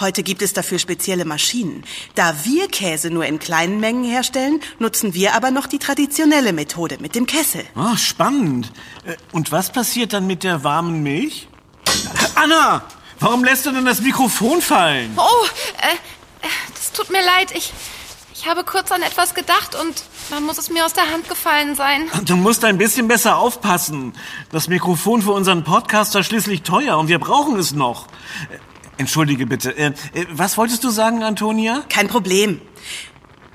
Heute 0.00 0.24
gibt 0.24 0.42
es 0.42 0.52
dafür 0.52 0.80
spezielle 0.80 1.24
Maschinen. 1.24 1.84
Da 2.16 2.34
wir 2.44 2.66
Käse 2.66 3.10
nur 3.10 3.26
in 3.26 3.38
kleinen 3.38 3.78
Mengen 3.78 4.02
herstellen, 4.02 4.60
nutzen 4.80 5.14
wir 5.14 5.34
aber 5.34 5.52
noch 5.52 5.68
die 5.68 5.78
traditionelle 5.78 6.52
Methode 6.52 6.98
mit 7.00 7.14
dem 7.14 7.26
Kessel. 7.26 7.64
Ah, 7.76 7.96
spannend. 7.96 8.72
Äh, 9.06 9.14
Und 9.30 9.52
was 9.52 9.70
passiert 9.70 10.12
dann 10.12 10.26
mit 10.26 10.42
der 10.42 10.64
warmen 10.64 11.02
Milch? 11.04 11.46
Anna, 12.34 12.82
warum 13.20 13.44
lässt 13.44 13.66
du 13.66 13.70
denn 13.72 13.84
das 13.84 14.00
Mikrofon 14.00 14.60
fallen? 14.60 15.12
Oh, 15.16 15.46
äh, 15.80 15.94
äh, 16.46 16.48
das 16.74 16.92
tut 16.92 17.10
mir 17.10 17.24
leid. 17.24 17.52
Ich, 17.54 17.72
ich 18.34 18.48
habe 18.48 18.64
kurz 18.64 18.92
an 18.92 19.02
etwas 19.02 19.34
gedacht 19.34 19.74
und 19.74 20.02
dann 20.30 20.44
muss 20.44 20.58
es 20.58 20.70
mir 20.70 20.84
aus 20.84 20.92
der 20.92 21.10
Hand 21.10 21.28
gefallen 21.28 21.74
sein. 21.74 22.08
Du 22.24 22.36
musst 22.36 22.64
ein 22.64 22.78
bisschen 22.78 23.08
besser 23.08 23.36
aufpassen. 23.36 24.12
Das 24.50 24.68
Mikrofon 24.68 25.22
für 25.22 25.32
unseren 25.32 25.64
Podcast 25.64 26.14
war 26.14 26.22
schließlich 26.22 26.62
teuer 26.62 26.98
und 26.98 27.08
wir 27.08 27.18
brauchen 27.18 27.58
es 27.58 27.72
noch. 27.72 28.06
Äh, 28.50 28.58
Entschuldige 28.96 29.46
bitte. 29.46 29.76
Äh, 29.76 29.92
Was 30.30 30.56
wolltest 30.56 30.84
du 30.84 30.90
sagen, 30.90 31.22
Antonia? 31.24 31.82
Kein 31.88 32.08
Problem. 32.08 32.60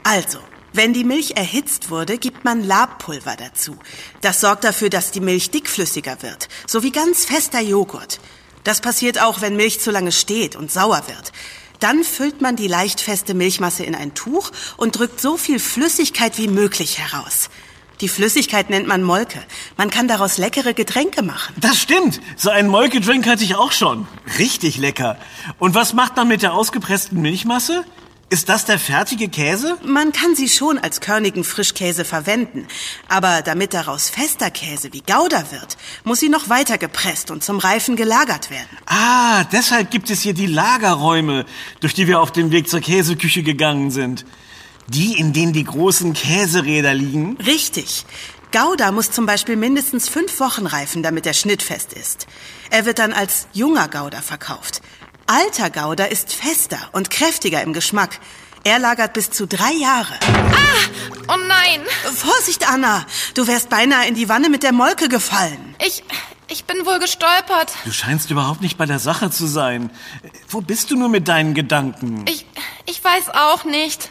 Also, 0.04 0.40
wenn 0.74 0.94
die 0.94 1.04
Milch 1.04 1.32
erhitzt 1.36 1.90
wurde, 1.90 2.18
gibt 2.18 2.46
man 2.46 2.64
Labpulver 2.64 3.36
dazu. 3.36 3.78
Das 4.22 4.42
sorgt 4.42 4.64
dafür, 4.64 4.90
dass 4.90 5.12
die 5.12 5.20
Milch 5.20 5.50
dickflüssiger 5.50 6.22
wird, 6.22 6.48
so 6.68 6.84
wie 6.84 6.92
ganz 6.92 7.26
fester 7.26 7.60
Joghurt. 7.60 8.20
Das 8.64 8.82
passiert 8.82 9.22
auch, 9.22 9.42
wenn 9.42 9.56
Milch 9.56 9.80
zu 9.80 9.90
lange 9.90 10.12
steht 10.12 10.56
und 10.56 10.72
sauer 10.72 11.04
wird. 11.08 11.32
Dann 11.80 12.04
füllt 12.04 12.42
man 12.42 12.56
die 12.56 12.68
leicht 12.68 13.00
feste 13.00 13.34
Milchmasse 13.34 13.84
in 13.84 13.96
ein 13.96 14.14
Tuch 14.14 14.52
und 14.78 15.00
drückt 15.00 15.22
so 15.22 15.38
viel 15.38 15.60
Flüssigkeit 15.60 16.38
wie 16.38 16.50
möglich 16.50 17.00
heraus. 17.00 17.50
Die 18.02 18.08
Flüssigkeit 18.08 18.70
nennt 18.70 18.88
man 18.88 19.04
Molke. 19.04 19.44
Man 19.76 19.90
kann 19.90 20.08
daraus 20.08 20.38
leckere 20.38 20.74
Getränke 20.74 21.22
machen. 21.22 21.54
Das 21.60 21.82
stimmt. 21.82 22.22
So 22.38 22.50
einen 22.50 22.70
Molkedrink 22.70 23.28
hatte 23.28 23.44
ich 23.44 23.56
auch 23.56 23.74
schon. 23.74 24.08
Richtig 24.38 24.78
lecker. 24.78 25.18
Und 25.58 25.76
was 25.76 25.94
macht 25.94 26.16
man 26.16 26.28
mit 26.30 26.42
der 26.42 26.54
ausgepressten 26.54 27.22
Milchmasse? 27.22 27.84
Ist 28.32 28.48
das 28.48 28.66
der 28.66 28.78
fertige 28.78 29.28
Käse? 29.28 29.80
Man 29.84 30.12
kann 30.12 30.36
sie 30.36 30.50
schon 30.50 30.78
als 30.78 31.02
körnigen 31.02 31.44
Frischkäse 31.44 32.06
verwenden. 32.06 32.68
Aber 33.08 33.42
damit 33.42 33.74
daraus 33.74 34.08
fester 34.10 34.52
Käse 34.52 34.94
wie 34.94 35.02
Gouda 35.02 35.52
wird, 35.52 35.78
muss 36.04 36.20
sie 36.20 36.30
noch 36.30 36.48
weiter 36.48 36.78
gepresst 36.78 37.32
und 37.32 37.44
zum 37.44 37.58
Reifen 37.58 37.96
gelagert 37.96 38.52
werden. 38.52 38.78
Ah, 38.86 39.46
deshalb 39.46 39.90
gibt 39.90 40.12
es 40.12 40.22
hier 40.22 40.36
die 40.36 40.46
Lagerräume, 40.46 41.48
durch 41.80 41.96
die 41.96 42.06
wir 42.06 42.22
auf 42.22 42.32
dem 42.32 42.52
Weg 42.52 42.70
zur 42.70 42.82
Käseküche 42.82 43.42
gegangen 43.42 43.90
sind. 43.90 44.26
Die, 44.88 45.18
in 45.18 45.34
denen 45.34 45.54
die 45.54 45.64
großen 45.64 46.14
Käseräder 46.14 46.94
liegen. 46.94 47.36
Richtig. 47.38 48.06
Gouda 48.52 48.92
muss 48.92 49.10
zum 49.10 49.26
Beispiel 49.26 49.56
mindestens 49.56 50.08
fünf 50.08 50.40
Wochen 50.40 50.68
reifen, 50.68 51.02
damit 51.02 51.26
er 51.26 51.34
schnittfest 51.34 51.94
ist. 51.94 52.28
Er 52.70 52.86
wird 52.86 53.00
dann 53.00 53.14
als 53.14 53.48
junger 53.54 53.88
Gouda 53.88 54.22
verkauft. 54.22 54.82
Alter 55.30 55.70
Gouda 55.70 56.06
ist 56.06 56.34
fester 56.34 56.80
und 56.92 57.12
kräftiger 57.12 57.62
im 57.62 57.72
Geschmack. 57.72 58.20
Er 58.64 58.80
lagert 58.80 59.14
bis 59.14 59.30
zu 59.30 59.46
drei 59.46 59.74
Jahre. 59.74 60.16
Oh 61.28 61.38
nein, 61.48 61.82
Vorsicht, 62.16 62.68
Anna! 62.68 63.06
Du 63.36 63.46
wärst 63.46 63.70
beinahe 63.70 64.08
in 64.08 64.16
die 64.16 64.28
Wanne 64.28 64.50
mit 64.50 64.64
der 64.64 64.72
Molke 64.72 65.08
gefallen. 65.08 65.76
ich, 65.86 66.04
ich 66.48 66.66
bin 66.66 66.84
wohl 66.84 66.98
gestolpert. 66.98 67.72
Du 67.86 67.92
scheinst 67.92 68.32
überhaupt 68.32 68.62
nicht 68.62 68.80
bei 68.80 68.88
der 68.88 68.98
Sache 68.98 69.30
zu 69.30 69.46
sein. 69.46 69.92
Wo 70.48 70.62
bist 70.62 70.90
du 70.90 70.96
nur 70.96 71.10
mit 71.10 71.28
deinen 71.28 71.54
Gedanken? 71.54 72.26
Ich, 72.28 72.48
ich 72.88 73.04
weiß 73.04 73.30
auch 73.30 73.66
nicht. 73.66 74.10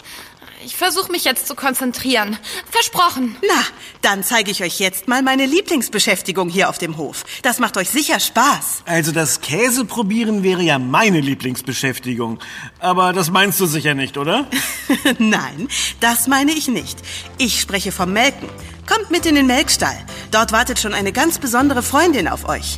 Ich 0.68 0.76
versuche 0.76 1.10
mich 1.10 1.24
jetzt 1.24 1.46
zu 1.46 1.54
konzentrieren. 1.54 2.36
Versprochen. 2.70 3.36
Na, 3.40 3.62
dann 4.02 4.22
zeige 4.22 4.50
ich 4.50 4.62
euch 4.62 4.78
jetzt 4.78 5.08
mal 5.08 5.22
meine 5.22 5.46
Lieblingsbeschäftigung 5.46 6.50
hier 6.50 6.68
auf 6.68 6.76
dem 6.76 6.98
Hof. 6.98 7.24
Das 7.40 7.58
macht 7.58 7.78
euch 7.78 7.88
sicher 7.88 8.20
Spaß. 8.20 8.82
Also 8.84 9.12
das 9.12 9.40
Käseprobieren 9.40 10.42
wäre 10.42 10.60
ja 10.60 10.78
meine 10.78 11.20
Lieblingsbeschäftigung. 11.20 12.38
Aber 12.80 13.14
das 13.14 13.30
meinst 13.30 13.58
du 13.60 13.64
sicher 13.64 13.94
nicht, 13.94 14.18
oder? 14.18 14.46
Nein, 15.18 15.68
das 16.00 16.26
meine 16.26 16.52
ich 16.52 16.68
nicht. 16.68 16.98
Ich 17.38 17.62
spreche 17.62 17.90
vom 17.90 18.12
Melken. 18.12 18.50
Kommt 18.86 19.10
mit 19.10 19.24
in 19.24 19.36
den 19.36 19.46
Melkstall. 19.46 19.96
Dort 20.32 20.52
wartet 20.52 20.78
schon 20.78 20.92
eine 20.92 21.12
ganz 21.12 21.38
besondere 21.38 21.82
Freundin 21.82 22.28
auf 22.28 22.46
euch. 22.46 22.76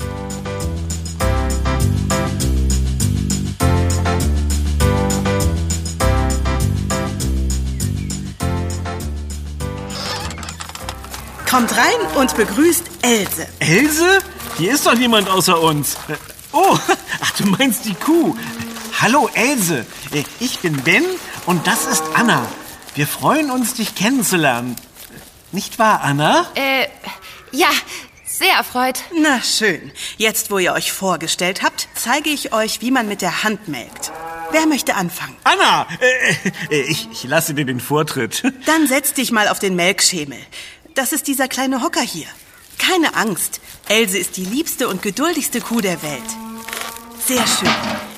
Kommt 11.50 11.76
rein 11.76 12.00
und 12.14 12.36
begrüßt 12.36 12.84
Else. 13.02 13.48
Else? 13.58 14.20
Hier 14.56 14.72
ist 14.72 14.86
doch 14.86 14.94
niemand 14.94 15.28
außer 15.28 15.60
uns. 15.60 15.96
Oh, 16.52 16.78
ach, 17.20 17.30
du 17.32 17.46
meinst 17.46 17.86
die 17.86 17.94
Kuh. 17.94 18.36
Hallo 19.00 19.28
Else, 19.34 19.84
ich 20.38 20.60
bin 20.60 20.80
Ben 20.82 21.02
und 21.46 21.66
das 21.66 21.86
ist 21.86 22.04
Anna. 22.14 22.46
Wir 22.94 23.08
freuen 23.08 23.50
uns, 23.50 23.74
dich 23.74 23.96
kennenzulernen. 23.96 24.76
Nicht 25.50 25.80
wahr, 25.80 26.02
Anna? 26.04 26.46
Äh, 26.54 26.86
ja, 27.50 27.70
sehr 28.24 28.54
erfreut. 28.54 29.00
Na 29.20 29.42
schön. 29.42 29.90
Jetzt, 30.18 30.52
wo 30.52 30.58
ihr 30.58 30.72
euch 30.72 30.92
vorgestellt 30.92 31.64
habt, 31.64 31.88
zeige 31.96 32.30
ich 32.30 32.52
euch, 32.52 32.80
wie 32.80 32.92
man 32.92 33.08
mit 33.08 33.22
der 33.22 33.42
Hand 33.42 33.66
melkt. 33.66 34.12
Wer 34.52 34.66
möchte 34.66 34.94
anfangen? 34.94 35.36
Anna, 35.44 35.86
äh, 36.00 36.76
äh, 36.76 36.80
ich, 36.82 37.08
ich 37.10 37.24
lasse 37.24 37.54
dir 37.54 37.64
den 37.64 37.80
Vortritt. 37.80 38.42
Dann 38.66 38.86
setz 38.86 39.14
dich 39.14 39.32
mal 39.32 39.48
auf 39.48 39.58
den 39.58 39.74
Melkschemel. 39.76 40.38
Das 41.00 41.14
ist 41.14 41.28
dieser 41.28 41.48
kleine 41.48 41.80
Hocker 41.80 42.02
hier. 42.02 42.26
Keine 42.76 43.14
Angst. 43.14 43.62
Else 43.88 44.18
ist 44.18 44.36
die 44.36 44.44
liebste 44.44 44.86
und 44.86 45.00
geduldigste 45.00 45.62
Kuh 45.62 45.80
der 45.80 46.02
Welt. 46.02 46.20
Sehr 47.26 47.46
schön. 47.46 47.72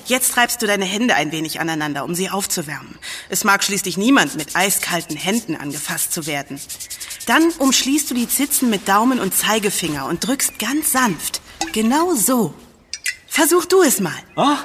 Jetzt 0.07 0.37
reibst 0.37 0.61
du 0.61 0.67
deine 0.67 0.85
Hände 0.85 1.15
ein 1.15 1.31
wenig 1.31 1.61
aneinander, 1.61 2.03
um 2.03 2.17
sie 2.17 2.29
aufzuwärmen. 2.29 2.99
Es 3.29 3.45
mag 3.45 3.63
schließlich 3.63 3.99
niemand 3.99 4.35
mit 4.35 4.57
eiskalten 4.57 5.17
Händen 5.17 5.55
angefasst 5.55 6.13
zu 6.13 6.27
werden. 6.27 6.61
Dann 7.27 7.51
umschließt 7.51 8.11
du 8.11 8.15
die 8.15 8.29
Zitzen 8.29 8.69
mit 8.69 8.89
Daumen 8.89 9.21
und 9.21 9.33
Zeigefinger 9.33 10.07
und 10.07 10.27
drückst 10.27 10.59
ganz 10.59 10.91
sanft. 10.91 11.41
Genau 11.71 12.17
so. 12.17 12.53
Versuch 13.29 13.65
du 13.65 13.83
es 13.83 14.01
mal. 14.01 14.19
Oh, 14.35 14.57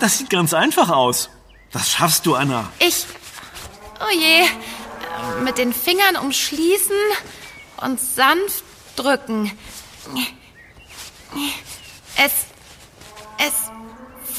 das 0.00 0.18
sieht 0.18 0.28
ganz 0.28 0.52
einfach 0.52 0.90
aus. 0.90 1.30
Das 1.72 1.92
schaffst 1.92 2.26
du, 2.26 2.34
Anna. 2.34 2.70
Ich. 2.78 3.06
Oh 4.00 4.14
je. 4.14 4.44
Mit 5.44 5.58
den 5.58 5.72
Fingern 5.72 6.16
umschließen 6.16 6.96
und 7.78 8.00
sanft 8.00 8.64
drücken. 8.96 9.50
Es. 12.16 12.32
Es 13.38 13.52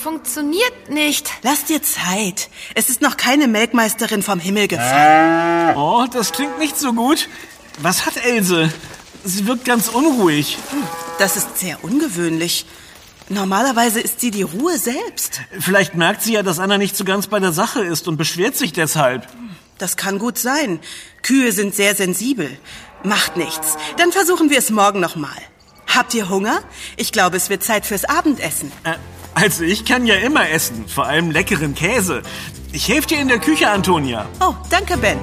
funktioniert 0.01 0.89
nicht. 0.89 1.29
Lass 1.41 1.65
dir 1.65 1.81
Zeit. 1.81 2.49
Es 2.75 2.89
ist 2.89 3.01
noch 3.01 3.17
keine 3.17 3.47
Melkmeisterin 3.47 4.21
vom 4.23 4.39
Himmel 4.39 4.67
gefallen. 4.67 5.75
Oh, 5.75 6.05
das 6.11 6.31
klingt 6.31 6.59
nicht 6.59 6.77
so 6.77 6.93
gut. 6.93 7.27
Was 7.79 8.05
hat 8.05 8.17
Else? 8.17 8.71
Sie 9.23 9.47
wirkt 9.47 9.65
ganz 9.65 9.87
unruhig. 9.87 10.57
Das 11.19 11.37
ist 11.37 11.57
sehr 11.57 11.83
ungewöhnlich. 11.83 12.65
Normalerweise 13.29 13.99
ist 13.99 14.19
sie 14.19 14.31
die 14.31 14.43
Ruhe 14.43 14.77
selbst. 14.77 15.41
Vielleicht 15.59 15.95
merkt 15.95 16.21
sie 16.21 16.33
ja, 16.33 16.43
dass 16.43 16.59
Anna 16.59 16.77
nicht 16.77 16.97
so 16.97 17.05
ganz 17.05 17.27
bei 17.27 17.39
der 17.39 17.53
Sache 17.53 17.81
ist 17.81 18.07
und 18.07 18.17
beschwert 18.17 18.55
sich 18.55 18.73
deshalb. 18.73 19.27
Das 19.83 19.97
kann 19.97 20.17
gut 20.17 20.37
sein. 20.37 20.79
Kühe 21.23 21.51
sind 21.51 21.75
sehr 21.75 21.93
sensibel. 21.93 22.49
Macht 23.03 23.35
nichts. 23.35 23.75
Dann 23.97 24.13
versuchen 24.13 24.49
wir 24.49 24.57
es 24.57 24.69
morgen 24.69 25.01
nochmal. 25.01 25.35
Habt 25.93 26.13
ihr 26.13 26.29
Hunger? 26.29 26.61
Ich 26.95 27.11
glaube, 27.11 27.35
es 27.35 27.49
wird 27.49 27.63
Zeit 27.63 27.85
fürs 27.85 28.05
Abendessen. 28.05 28.71
Äh, 28.85 28.93
also 29.33 29.65
ich 29.65 29.83
kann 29.83 30.05
ja 30.05 30.15
immer 30.15 30.49
essen, 30.49 30.87
vor 30.87 31.05
allem 31.05 31.31
leckeren 31.31 31.75
Käse. 31.75 32.21
Ich 32.71 32.87
helfe 32.87 33.09
dir 33.09 33.19
in 33.19 33.27
der 33.27 33.39
Küche, 33.39 33.69
Antonia. 33.69 34.29
Oh, 34.39 34.53
danke, 34.69 34.95
Ben. 34.95 35.19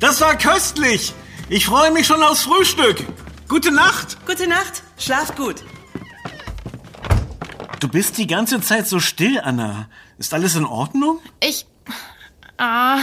Das 0.00 0.20
war 0.20 0.36
köstlich. 0.36 1.14
Ich 1.48 1.66
freue 1.66 1.92
mich 1.92 2.08
schon 2.08 2.24
aufs 2.24 2.42
Frühstück. 2.42 3.04
Gute 3.48 3.70
Nacht. 3.70 4.26
Gute 4.26 4.48
Nacht. 4.48 4.82
Schlaft 4.98 5.36
gut. 5.36 5.62
Du 7.78 7.88
bist 7.88 8.18
die 8.18 8.26
ganze 8.26 8.60
Zeit 8.60 8.88
so 8.88 8.98
still, 8.98 9.40
Anna. 9.40 9.88
Ist 10.18 10.34
alles 10.34 10.56
in 10.56 10.64
Ordnung? 10.64 11.20
Ich. 11.40 11.66
Ah, 12.58 12.98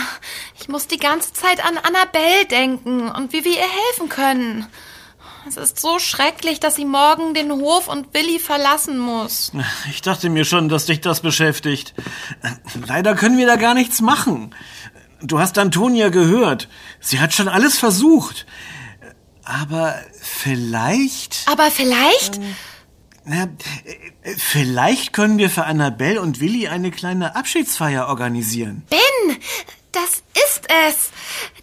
ich 0.59 0.67
muss 0.67 0.87
die 0.87 0.97
ganze 0.97 1.31
Zeit 1.31 1.63
an 1.63 1.77
Annabelle 1.77 2.45
denken 2.49 3.09
und 3.09 3.31
wie 3.31 3.45
wir 3.45 3.51
ihr 3.51 3.61
helfen 3.61 4.09
können. 4.09 4.67
Es 5.47 5.57
ist 5.57 5.79
so 5.79 5.99
schrecklich, 5.99 6.59
dass 6.59 6.75
sie 6.75 6.85
morgen 6.85 7.33
den 7.33 7.51
Hof 7.51 7.87
und 7.87 8.13
Willi 8.13 8.39
verlassen 8.39 8.97
muss. 8.97 9.51
Ich 9.89 10.01
dachte 10.01 10.29
mir 10.29 10.45
schon, 10.45 10.69
dass 10.69 10.85
dich 10.85 11.01
das 11.01 11.21
beschäftigt. 11.21 11.93
Leider 12.87 13.15
können 13.15 13.37
wir 13.37 13.45
da 13.45 13.57
gar 13.57 13.73
nichts 13.73 14.01
machen. 14.01 14.55
Du 15.21 15.39
hast 15.39 15.57
Antonia 15.57 16.09
gehört. 16.09 16.67
Sie 16.99 17.19
hat 17.19 17.33
schon 17.33 17.47
alles 17.47 17.77
versucht. 17.77 18.45
Aber 19.45 19.95
vielleicht. 20.21 21.43
Aber 21.45 21.69
vielleicht? 21.71 22.39
Na, 23.25 23.47
vielleicht 24.37 25.13
können 25.13 25.37
wir 25.37 25.49
für 25.49 25.63
Annabelle 25.65 26.21
und 26.21 26.39
Willi 26.39 26.67
eine 26.67 26.91
kleine 26.91 27.35
Abschiedsfeier 27.35 28.07
organisieren. 28.07 28.83
Ben, 28.89 29.37
das 29.93 30.23
ist 30.33 30.61
es. 30.87 31.11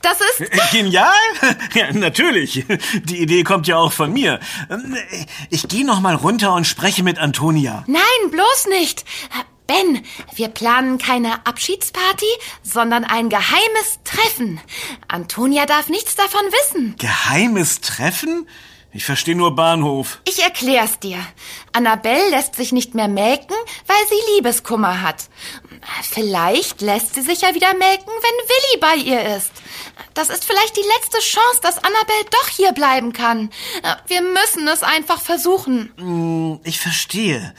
Das 0.02 0.18
ist. 0.20 0.40
Äh, 0.40 0.58
Genial? 0.72 1.12
Ja, 1.74 1.92
natürlich. 1.92 2.64
Die 3.04 3.20
Idee 3.20 3.44
kommt 3.44 3.66
ja 3.66 3.76
auch 3.76 3.92
von 3.92 4.12
mir. 4.12 4.40
Ich 5.50 5.68
gehe 5.68 5.84
noch 5.84 6.00
mal 6.00 6.14
runter 6.14 6.54
und 6.54 6.66
spreche 6.66 7.02
mit 7.02 7.18
Antonia. 7.18 7.84
Nein, 7.86 8.30
bloß 8.30 8.66
nicht. 8.70 9.04
Ben, 9.70 10.04
wir 10.34 10.48
planen 10.48 10.98
keine 10.98 11.46
Abschiedsparty, 11.46 12.26
sondern 12.64 13.04
ein 13.04 13.28
geheimes 13.28 14.00
Treffen. 14.02 14.60
Antonia 15.06 15.64
darf 15.64 15.88
nichts 15.88 16.16
davon 16.16 16.40
wissen. 16.40 16.96
Geheimes 16.98 17.80
Treffen? 17.80 18.48
Ich 18.92 19.04
verstehe 19.04 19.36
nur 19.36 19.54
Bahnhof. 19.54 20.18
Ich 20.26 20.42
erklär's 20.42 20.98
dir. 20.98 21.24
Annabelle 21.72 22.30
lässt 22.30 22.56
sich 22.56 22.72
nicht 22.72 22.96
mehr 22.96 23.06
melken, 23.06 23.54
weil 23.86 24.08
sie 24.08 24.34
Liebeskummer 24.34 25.02
hat. 25.02 25.28
Vielleicht 26.02 26.80
lässt 26.80 27.14
sie 27.14 27.22
sich 27.22 27.42
ja 27.42 27.54
wieder 27.54 27.72
melken, 27.74 28.08
wenn 28.08 28.48
Willi 28.48 28.80
bei 28.80 29.08
ihr 29.08 29.36
ist. 29.36 29.52
Das 30.14 30.30
ist 30.30 30.44
vielleicht 30.44 30.76
die 30.76 30.80
letzte 30.98 31.20
Chance, 31.20 31.60
dass 31.62 31.78
Annabelle 31.78 32.24
doch 32.32 32.48
hier 32.48 32.72
bleiben 32.72 33.12
kann. 33.12 33.50
Wir 34.08 34.22
müssen 34.22 34.66
es 34.66 34.82
einfach 34.82 35.20
versuchen. 35.22 36.58
Ich 36.64 36.80
verstehe. 36.80 37.54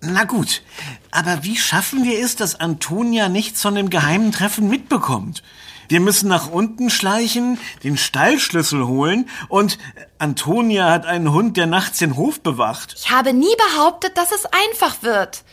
Na 0.00 0.24
gut, 0.24 0.62
aber 1.10 1.42
wie 1.42 1.56
schaffen 1.56 2.04
wir 2.04 2.18
es, 2.18 2.36
dass 2.36 2.60
Antonia 2.60 3.28
nichts 3.28 3.62
von 3.62 3.74
dem 3.74 3.90
geheimen 3.90 4.32
Treffen 4.32 4.68
mitbekommt? 4.68 5.42
Wir 5.88 6.00
müssen 6.00 6.28
nach 6.28 6.48
unten 6.48 6.88
schleichen, 6.90 7.58
den 7.82 7.96
Stallschlüssel 7.98 8.86
holen 8.86 9.28
und 9.48 9.78
Antonia 10.18 10.90
hat 10.90 11.06
einen 11.06 11.32
Hund, 11.32 11.56
der 11.56 11.66
nachts 11.66 11.98
den 11.98 12.16
Hof 12.16 12.40
bewacht. 12.40 12.94
Ich 12.96 13.10
habe 13.10 13.32
nie 13.32 13.54
behauptet, 13.74 14.16
dass 14.16 14.32
es 14.32 14.46
einfach 14.46 15.02
wird. 15.02 15.44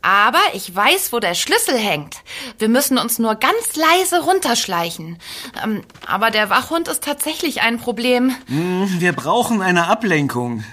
Aber 0.00 0.40
ich 0.54 0.74
weiß, 0.74 1.12
wo 1.12 1.18
der 1.18 1.34
Schlüssel 1.34 1.76
hängt. 1.76 2.18
Wir 2.58 2.68
müssen 2.68 2.98
uns 2.98 3.18
nur 3.18 3.34
ganz 3.34 3.74
leise 3.74 4.20
runterschleichen. 4.22 5.18
Ähm, 5.62 5.82
aber 6.06 6.30
der 6.30 6.50
Wachhund 6.50 6.88
ist 6.88 7.02
tatsächlich 7.02 7.62
ein 7.62 7.78
Problem. 7.78 8.34
Hm, 8.46 9.00
wir 9.00 9.12
brauchen 9.12 9.60
eine 9.60 9.88
Ablenkung. 9.88 10.64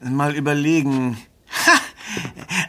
Mal 0.00 0.34
überlegen. 0.34 1.16
Ha! 1.66 1.72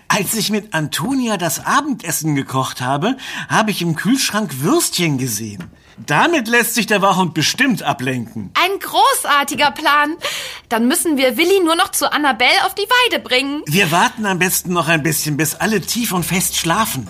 Als 0.08 0.34
ich 0.36 0.49
mit 0.49 0.73
Antonia 0.73 1.38
das 1.38 1.65
Abendessen 1.65 2.36
gekocht 2.36 2.82
habe, 2.82 3.17
habe 3.47 3.71
ich 3.71 3.82
im 3.82 3.95
Kühlschrank 3.95 4.62
Würstchen 4.62 5.17
gesehen. 5.17 5.63
Damit 6.06 6.47
lässt 6.47 6.75
sich 6.75 6.88
der 6.88 7.02
Wachhund 7.02 7.34
bestimmt 7.34 7.84
ablenken. 7.84 8.52
Ein 8.54 8.80
großartiger 8.80 9.71
Plan. 9.71 10.15
Dann 10.69 10.88
müssen 10.88 11.17
wir 11.17 11.38
Willi 11.38 11.60
nur 11.63 11.75
noch 11.75 11.91
zu 11.91 12.12
Annabelle 12.12 12.65
auf 12.65 12.73
die 12.73 12.88
Weide 13.12 13.21
bringen. 13.21 13.63
Wir 13.65 13.91
warten 13.91 14.25
am 14.25 14.39
besten 14.39 14.73
noch 14.73 14.88
ein 14.88 15.04
bisschen, 15.04 15.38
bis 15.38 15.56
alle 15.56 15.82
tief 15.82 16.13
und 16.13 16.25
fest 16.25 16.56
schlafen. 16.56 17.08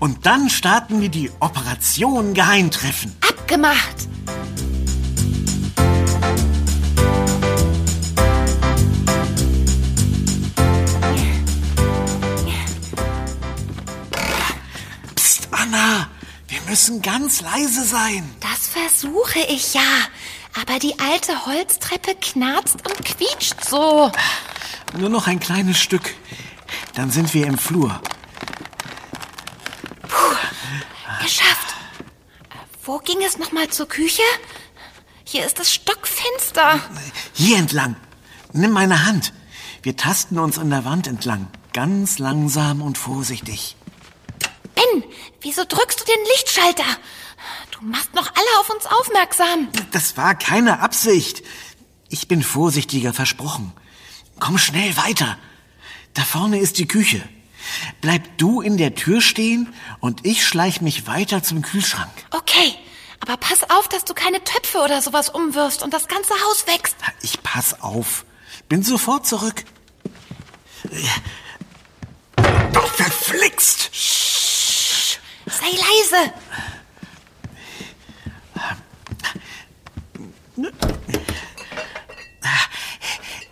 Und 0.00 0.24
dann 0.24 0.48
starten 0.48 1.00
wir 1.00 1.10
die 1.10 1.30
Operation 1.40 2.32
Geheimtreffen. 2.32 3.16
Abgemacht. 3.28 4.08
Müssen 16.90 17.02
ganz 17.02 17.40
leise 17.40 17.84
sein. 17.84 18.28
Das 18.40 18.68
versuche 18.68 19.40
ich 19.48 19.74
ja. 19.74 19.80
Aber 20.60 20.80
die 20.80 20.98
alte 20.98 21.46
Holztreppe 21.46 22.16
knarzt 22.20 22.78
und 22.84 23.04
quietscht 23.04 23.64
so. 23.64 24.10
Nur 24.98 25.08
noch 25.08 25.28
ein 25.28 25.38
kleines 25.38 25.78
Stück. 25.78 26.14
Dann 26.94 27.10
sind 27.10 27.32
wir 27.34 27.46
im 27.46 27.56
Flur. 27.56 28.00
Puh, 30.02 30.36
geschafft. 31.22 31.74
Wo 32.84 32.98
ging 32.98 33.18
es 33.24 33.38
nochmal 33.38 33.68
zur 33.68 33.86
Küche? 33.86 34.22
Hier 35.24 35.46
ist 35.46 35.60
es 35.60 35.72
stockfinster. 35.72 36.80
Hier 37.32 37.58
entlang. 37.58 37.94
Nimm 38.52 38.72
meine 38.72 39.06
Hand. 39.06 39.32
Wir 39.82 39.96
tasten 39.96 40.38
uns 40.40 40.58
an 40.58 40.70
der 40.70 40.84
Wand 40.84 41.06
entlang. 41.06 41.46
Ganz 41.72 42.18
langsam 42.18 42.82
und 42.82 42.98
vorsichtig. 42.98 43.76
Ben, 44.80 45.04
wieso 45.40 45.64
drückst 45.64 46.00
du 46.00 46.04
den 46.04 46.24
Lichtschalter? 46.36 46.84
Du 47.72 47.84
machst 47.86 48.14
noch 48.14 48.26
alle 48.26 48.60
auf 48.60 48.70
uns 48.70 48.86
aufmerksam. 48.86 49.68
Das 49.92 50.16
war 50.16 50.34
keine 50.34 50.80
Absicht. 50.80 51.42
Ich 52.08 52.28
bin 52.28 52.42
vorsichtiger 52.42 53.12
versprochen. 53.12 53.72
Komm 54.38 54.58
schnell 54.58 54.96
weiter. 54.96 55.38
Da 56.14 56.22
vorne 56.22 56.58
ist 56.58 56.78
die 56.78 56.88
Küche. 56.88 57.22
Bleib 58.00 58.38
du 58.38 58.60
in 58.60 58.76
der 58.76 58.94
Tür 58.94 59.20
stehen 59.20 59.72
und 60.00 60.26
ich 60.26 60.46
schleich 60.46 60.80
mich 60.80 61.06
weiter 61.06 61.42
zum 61.42 61.62
Kühlschrank. 61.62 62.10
Okay, 62.30 62.74
aber 63.20 63.36
pass 63.36 63.68
auf, 63.70 63.86
dass 63.88 64.04
du 64.04 64.14
keine 64.14 64.42
Töpfe 64.42 64.78
oder 64.78 65.02
sowas 65.02 65.28
umwirfst 65.28 65.82
und 65.82 65.92
das 65.92 66.08
ganze 66.08 66.34
Haus 66.34 66.66
wächst. 66.66 66.96
Ich 67.22 67.42
pass 67.42 67.80
auf. 67.82 68.24
Bin 68.68 68.82
sofort 68.82 69.26
zurück. 69.26 69.64
Doch 72.72 72.88
verflixt! 72.94 74.29
Sei 75.50 75.70
leise! 75.70 76.32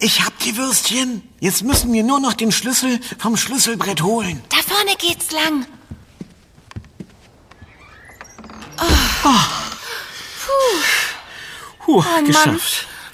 Ich 0.00 0.24
hab 0.24 0.38
die 0.38 0.56
Würstchen. 0.56 1.28
Jetzt 1.40 1.64
müssen 1.64 1.92
wir 1.92 2.04
nur 2.04 2.20
noch 2.20 2.34
den 2.34 2.52
Schlüssel 2.52 3.00
vom 3.18 3.36
Schlüsselbrett 3.36 4.02
holen. 4.02 4.42
Da 4.48 4.58
vorne 4.58 4.96
geht's 4.96 5.32
lang. 5.32 5.66
Oh. 8.80 8.84
Oh. 9.24 9.30
Puh. 10.44 10.82
Puh, 11.84 12.04
oh, 12.06 12.24
geschafft. 12.24 12.46
Mann. 12.46 12.60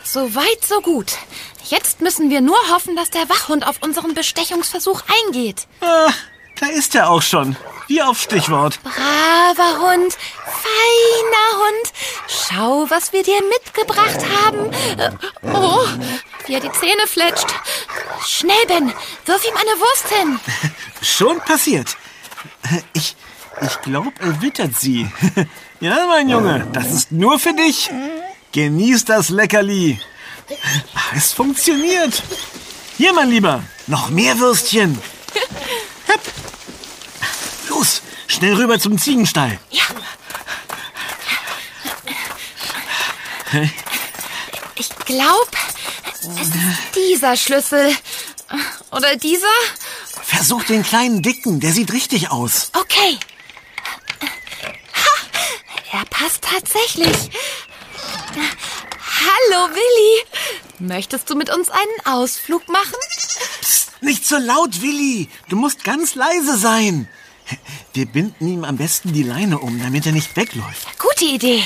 So 0.02 0.34
weit, 0.34 0.64
so 0.68 0.80
gut. 0.80 1.16
Jetzt 1.64 2.02
müssen 2.02 2.28
wir 2.28 2.42
nur 2.42 2.58
hoffen, 2.70 2.94
dass 2.96 3.08
der 3.10 3.28
Wachhund 3.30 3.66
auf 3.66 3.82
unseren 3.82 4.12
Bestechungsversuch 4.12 5.02
eingeht. 5.26 5.66
Ah, 5.80 6.12
da 6.60 6.66
ist 6.66 6.94
er 6.94 7.08
auch 7.08 7.22
schon. 7.22 7.56
Wie 7.86 8.02
auf 8.02 8.20
Stichwort. 8.20 8.78
Braver 8.82 9.78
Hund, 9.80 10.16
feiner 10.44 11.58
Hund. 11.60 11.92
Schau, 12.28 12.86
was 12.88 13.12
wir 13.12 13.22
dir 13.22 13.40
mitgebracht 13.48 14.20
haben. 14.44 14.72
Äh, 14.98 15.10
Oh, 15.52 15.86
wie 16.46 16.54
er 16.54 16.60
die 16.60 16.72
Zähne 16.72 17.06
fletscht. 17.06 17.48
Schnell, 18.26 18.66
Ben, 18.68 18.92
wirf 19.26 19.44
ihm 19.44 19.54
eine 19.56 19.80
Wurst 19.80 20.08
hin. 20.08 20.40
Schon 21.02 21.40
passiert. 21.40 21.96
Ich, 22.94 23.14
ich 23.60 23.80
glaube, 23.82 24.12
er 24.20 24.40
wittert 24.42 24.78
sie. 24.78 25.08
Ja, 25.80 26.06
mein 26.06 26.30
Junge, 26.30 26.66
das 26.72 26.90
ist 26.92 27.12
nur 27.12 27.38
für 27.38 27.52
dich. 27.52 27.90
Genieß 28.52 29.04
das 29.04 29.28
Leckerli. 29.28 30.00
Es 31.14 31.32
funktioniert. 31.32 32.22
Hier, 32.96 33.12
mein 33.12 33.28
Lieber, 33.28 33.62
noch 33.86 34.08
mehr 34.08 34.38
Würstchen. 34.38 34.98
Hopp. 36.08 36.20
Schnell 38.26 38.54
rüber 38.54 38.78
zum 38.78 38.98
Ziegenstall. 38.98 39.58
Ja. 39.70 39.82
Ich 44.76 44.88
glaube, 45.04 45.56
es 46.12 46.48
ist 46.48 46.56
dieser 46.96 47.36
Schlüssel. 47.36 47.96
Oder 48.90 49.16
dieser? 49.16 49.46
Versuch 50.22 50.64
den 50.64 50.82
kleinen 50.82 51.22
Dicken, 51.22 51.60
der 51.60 51.72
sieht 51.72 51.92
richtig 51.92 52.30
aus. 52.30 52.70
Okay. 52.72 53.18
Ha, 54.22 55.98
er 55.98 56.04
passt 56.06 56.42
tatsächlich. 56.42 57.30
Hallo, 59.20 59.68
Willi. 59.70 60.24
Möchtest 60.80 61.30
du 61.30 61.36
mit 61.36 61.50
uns 61.50 61.68
einen 61.70 62.06
Ausflug 62.06 62.68
machen? 62.68 62.94
Psst, 63.60 64.02
nicht 64.02 64.26
so 64.26 64.36
laut, 64.36 64.82
Willi. 64.82 65.28
Du 65.48 65.56
musst 65.56 65.84
ganz 65.84 66.14
leise 66.14 66.58
sein. 66.58 67.08
Wir 67.92 68.06
binden 68.06 68.48
ihm 68.48 68.64
am 68.64 68.76
besten 68.76 69.12
die 69.12 69.22
Leine 69.22 69.58
um, 69.58 69.80
damit 69.80 70.06
er 70.06 70.12
nicht 70.12 70.36
wegläuft. 70.36 70.98
Gute 70.98 71.24
Idee. 71.26 71.62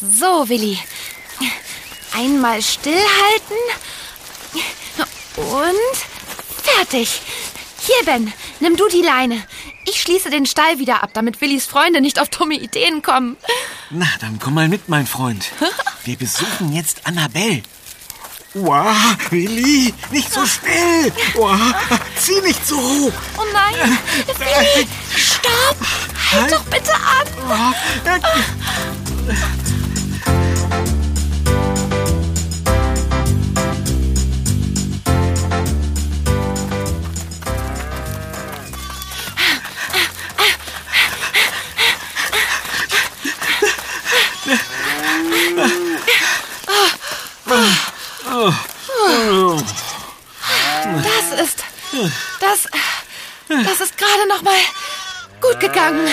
So, 0.00 0.48
Willi. 0.48 0.78
Einmal 2.14 2.62
stillhalten. 2.62 3.56
Und 5.36 5.96
fertig. 6.62 7.20
Hier, 7.80 8.04
Ben, 8.04 8.32
nimm 8.60 8.76
du 8.76 8.88
die 8.88 9.02
Leine. 9.02 9.42
Ich 9.84 10.00
schließe 10.00 10.30
den 10.30 10.46
Stall 10.46 10.78
wieder 10.78 11.02
ab, 11.02 11.10
damit 11.14 11.40
Willis 11.40 11.66
Freunde 11.66 12.00
nicht 12.00 12.20
auf 12.20 12.28
dumme 12.28 12.54
Ideen 12.54 13.02
kommen. 13.02 13.36
Na, 13.90 14.06
dann 14.20 14.38
komm 14.38 14.54
mal 14.54 14.68
mit, 14.68 14.88
mein 14.88 15.06
Freund. 15.06 15.50
Wir 16.04 16.16
besuchen 16.16 16.72
jetzt 16.72 17.06
Annabelle. 17.06 17.62
Wow, 18.54 19.16
Willi, 19.30 19.94
nicht 20.10 20.30
so 20.30 20.44
schnell. 20.44 21.10
Wow, 21.34 21.58
zieh 22.18 22.40
nicht 22.42 22.66
so 22.66 22.76
hoch. 22.76 23.12
Oh 23.38 23.44
nein, 23.50 23.98
Willi, 24.26 24.86
stopp. 25.16 25.76
Halt 26.32 26.52
doch 26.52 26.64
bitte 26.64 26.92
an. 26.94 27.74
Das 28.04 28.20
das, 52.52 52.68
das 53.48 53.80
ist 53.80 53.96
gerade 53.96 54.28
noch 54.28 54.42
mal 54.42 54.54
gut 55.40 55.58
gegangen. 55.60 56.06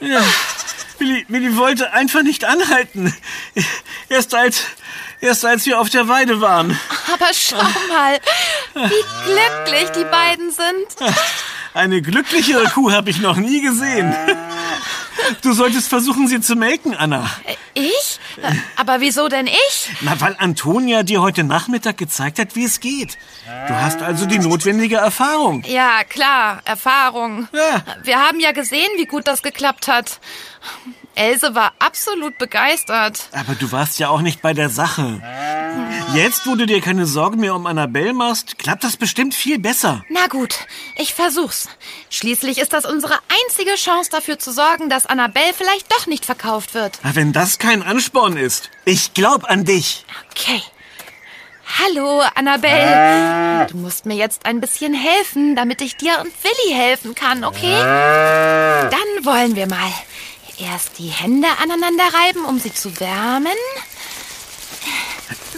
Ja, 0.00 0.22
Willi, 0.98 1.24
Willi 1.28 1.56
wollte 1.56 1.92
einfach 1.92 2.22
nicht 2.22 2.44
anhalten. 2.44 3.14
Erst 4.08 4.34
als, 4.34 4.62
erst 5.20 5.44
als 5.44 5.66
wir 5.66 5.78
auf 5.80 5.90
der 5.90 6.08
Weide 6.08 6.40
waren. 6.40 6.78
Aber 7.12 7.28
schau 7.32 7.62
mal, 7.88 8.18
wie 8.74 9.04
glücklich 9.24 9.90
die 9.90 10.04
beiden 10.04 10.50
sind. 10.50 11.14
Eine 11.74 12.00
glücklichere 12.02 12.64
Kuh 12.70 12.90
habe 12.90 13.10
ich 13.10 13.18
noch 13.20 13.36
nie 13.36 13.60
gesehen. 13.60 14.14
Du 15.42 15.52
solltest 15.52 15.88
versuchen, 15.88 16.28
sie 16.28 16.40
zu 16.40 16.56
melken, 16.56 16.94
Anna. 16.94 17.28
Ich? 17.74 18.20
Aber 18.76 19.00
wieso 19.00 19.28
denn 19.28 19.46
ich? 19.46 19.90
Na, 20.00 20.20
weil 20.20 20.36
Antonia 20.38 21.02
dir 21.02 21.20
heute 21.22 21.44
Nachmittag 21.44 21.96
gezeigt 21.96 22.38
hat, 22.38 22.56
wie 22.56 22.64
es 22.64 22.80
geht. 22.80 23.18
Du 23.66 23.74
hast 23.74 24.02
also 24.02 24.26
die 24.26 24.38
notwendige 24.38 24.96
Erfahrung. 24.96 25.64
Ja, 25.66 26.04
klar, 26.04 26.60
Erfahrung. 26.64 27.48
Ja. 27.52 27.84
Wir 28.04 28.18
haben 28.18 28.40
ja 28.40 28.52
gesehen, 28.52 28.90
wie 28.96 29.06
gut 29.06 29.26
das 29.26 29.42
geklappt 29.42 29.88
hat. 29.88 30.20
Else 31.18 31.54
war 31.54 31.72
absolut 31.80 32.38
begeistert. 32.38 33.28
Aber 33.32 33.54
du 33.54 33.72
warst 33.72 33.98
ja 33.98 34.08
auch 34.08 34.20
nicht 34.20 34.40
bei 34.40 34.54
der 34.54 34.68
Sache. 34.68 35.20
Jetzt, 36.14 36.46
wo 36.46 36.54
du 36.54 36.64
dir 36.66 36.80
keine 36.80 37.06
Sorgen 37.06 37.40
mehr 37.40 37.54
um 37.54 37.66
Annabelle 37.66 38.12
machst, 38.14 38.56
klappt 38.58 38.84
das 38.84 38.96
bestimmt 38.96 39.34
viel 39.34 39.58
besser. 39.58 40.04
Na 40.08 40.28
gut, 40.28 40.60
ich 40.96 41.14
versuch's. 41.14 41.68
Schließlich 42.08 42.58
ist 42.58 42.72
das 42.72 42.84
unsere 42.86 43.14
einzige 43.44 43.74
Chance 43.74 44.10
dafür 44.10 44.38
zu 44.38 44.52
sorgen, 44.52 44.88
dass 44.88 45.06
Annabelle 45.06 45.52
vielleicht 45.54 45.90
doch 45.92 46.06
nicht 46.06 46.24
verkauft 46.24 46.74
wird. 46.74 46.98
Na, 47.02 47.14
Wenn 47.14 47.32
das 47.32 47.58
kein 47.58 47.82
Ansporn 47.82 48.36
ist. 48.36 48.70
Ich 48.84 49.12
glaub 49.12 49.44
an 49.50 49.64
dich. 49.64 50.04
Okay. 50.30 50.62
Hallo, 51.84 52.22
Annabelle. 52.34 53.66
Du 53.70 53.76
musst 53.76 54.06
mir 54.06 54.16
jetzt 54.16 54.46
ein 54.46 54.60
bisschen 54.60 54.94
helfen, 54.94 55.54
damit 55.54 55.82
ich 55.82 55.96
dir 55.96 56.12
und 56.20 56.32
Willi 56.42 56.74
helfen 56.74 57.14
kann, 57.14 57.44
okay? 57.44 57.78
Dann 57.78 59.24
wollen 59.24 59.54
wir 59.54 59.66
mal 59.66 59.92
erst 60.60 60.98
die 60.98 61.08
Hände 61.08 61.48
aneinander 61.62 62.04
reiben, 62.12 62.44
um 62.44 62.58
sie 62.58 62.72
zu 62.72 62.98
wärmen. 63.00 63.56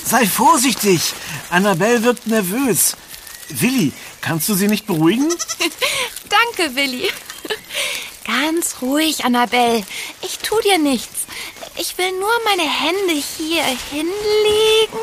Sei 0.04 0.26
vorsichtig. 0.26 1.14
Annabelle 1.50 2.02
wird 2.02 2.26
nervös. 2.26 2.96
Willi, 3.48 3.92
kannst 4.20 4.48
du 4.48 4.54
sie 4.54 4.68
nicht 4.68 4.86
beruhigen? 4.86 5.28
Danke, 6.28 6.74
Willi. 6.74 7.10
Ganz 8.24 8.76
ruhig, 8.80 9.24
Annabelle. 9.24 9.84
Ich 10.22 10.38
tu 10.38 10.58
dir 10.60 10.78
nichts. 10.78 11.26
Ich 11.76 11.96
will 11.98 12.12
nur 12.12 12.32
meine 12.44 12.68
Hände 12.68 13.22
hier 13.36 13.64
hinlegen 13.90 14.98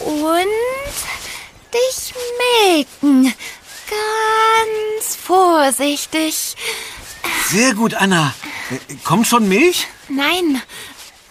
und 0.00 0.46
dich 1.72 2.14
melken. 2.64 3.34
Ganz 3.88 5.16
vorsichtig. 5.16 6.56
Sehr 7.50 7.74
gut, 7.74 7.94
Anna. 7.94 8.34
Äh, 8.70 8.94
Kommt 9.04 9.26
schon 9.26 9.48
Milch? 9.48 9.86
Nein, 10.08 10.60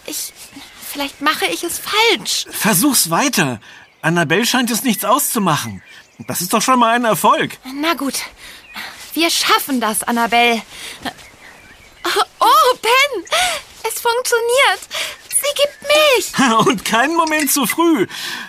ich. 0.06 0.32
Vielleicht 0.92 1.20
mache 1.20 1.44
ich 1.46 1.62
es 1.62 1.78
falsch. 1.78 2.46
Versuch's 2.50 3.10
weiter. 3.10 3.60
Annabelle 4.00 4.46
scheint 4.46 4.70
es 4.70 4.82
nichts 4.82 5.04
auszumachen. 5.04 5.82
Das 6.26 6.40
ist 6.40 6.52
doch 6.54 6.62
schon 6.62 6.78
mal 6.78 6.94
ein 6.94 7.04
Erfolg. 7.04 7.58
Na 7.74 7.92
gut. 7.94 8.14
Wir 9.12 9.28
schaffen 9.30 9.80
das, 9.80 10.02
Annabelle. 10.02 10.62
Oh, 12.40 12.76
Ben! 12.82 13.24
Es 13.88 14.00
funktioniert. 14.00 14.80
Sie 15.28 15.54
gibt 15.54 15.82
Milch. 15.82 16.66
Und 16.66 16.84
keinen 16.84 17.16
Moment 17.16 17.50
zu 17.52 17.66
früh. 17.66 18.06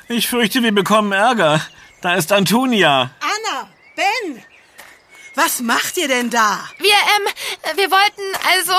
Ich 0.08 0.28
fürchte, 0.28 0.64
wir 0.64 0.72
bekommen 0.74 1.12
Ärger. 1.12 1.62
Da 2.02 2.16
ist 2.16 2.32
Antonia. 2.32 3.12
Anna, 3.20 3.70
Ben, 3.96 4.44
was 5.38 5.62
macht 5.62 5.98
ihr 5.98 6.08
denn 6.08 6.32
da? 6.32 6.68
Wir, 6.80 6.90
ähm, 6.90 7.78
wir 7.78 7.92
wollten 7.92 8.22
also. 8.56 8.74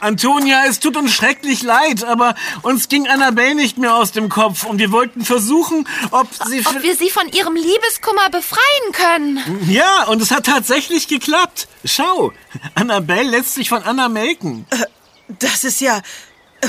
Antonia, 0.00 0.66
es 0.66 0.78
tut 0.78 0.98
uns 0.98 1.14
schrecklich 1.14 1.62
leid, 1.62 2.04
aber 2.04 2.34
uns 2.60 2.88
ging 2.90 3.08
Annabelle 3.08 3.54
nicht 3.54 3.78
mehr 3.78 3.94
aus 3.96 4.12
dem 4.12 4.28
Kopf 4.28 4.64
und 4.64 4.78
wir 4.78 4.92
wollten 4.92 5.24
versuchen, 5.24 5.88
ob 6.10 6.28
sie... 6.46 6.60
Ob 6.66 6.82
wir 6.82 6.94
sie 6.94 7.08
von 7.08 7.26
ihrem 7.30 7.56
Liebeskummer 7.56 8.28
befreien 8.30 8.92
können. 8.92 9.66
ja, 9.66 10.04
und 10.04 10.20
es 10.20 10.30
hat 10.30 10.44
tatsächlich 10.44 11.08
geklappt. 11.08 11.68
Schau, 11.86 12.32
Annabelle 12.74 13.30
lässt 13.30 13.54
sich 13.54 13.70
von 13.70 13.82
Anna 13.82 14.10
melken. 14.10 14.66
Das 15.28 15.64
ist 15.64 15.80
ja. 15.80 16.02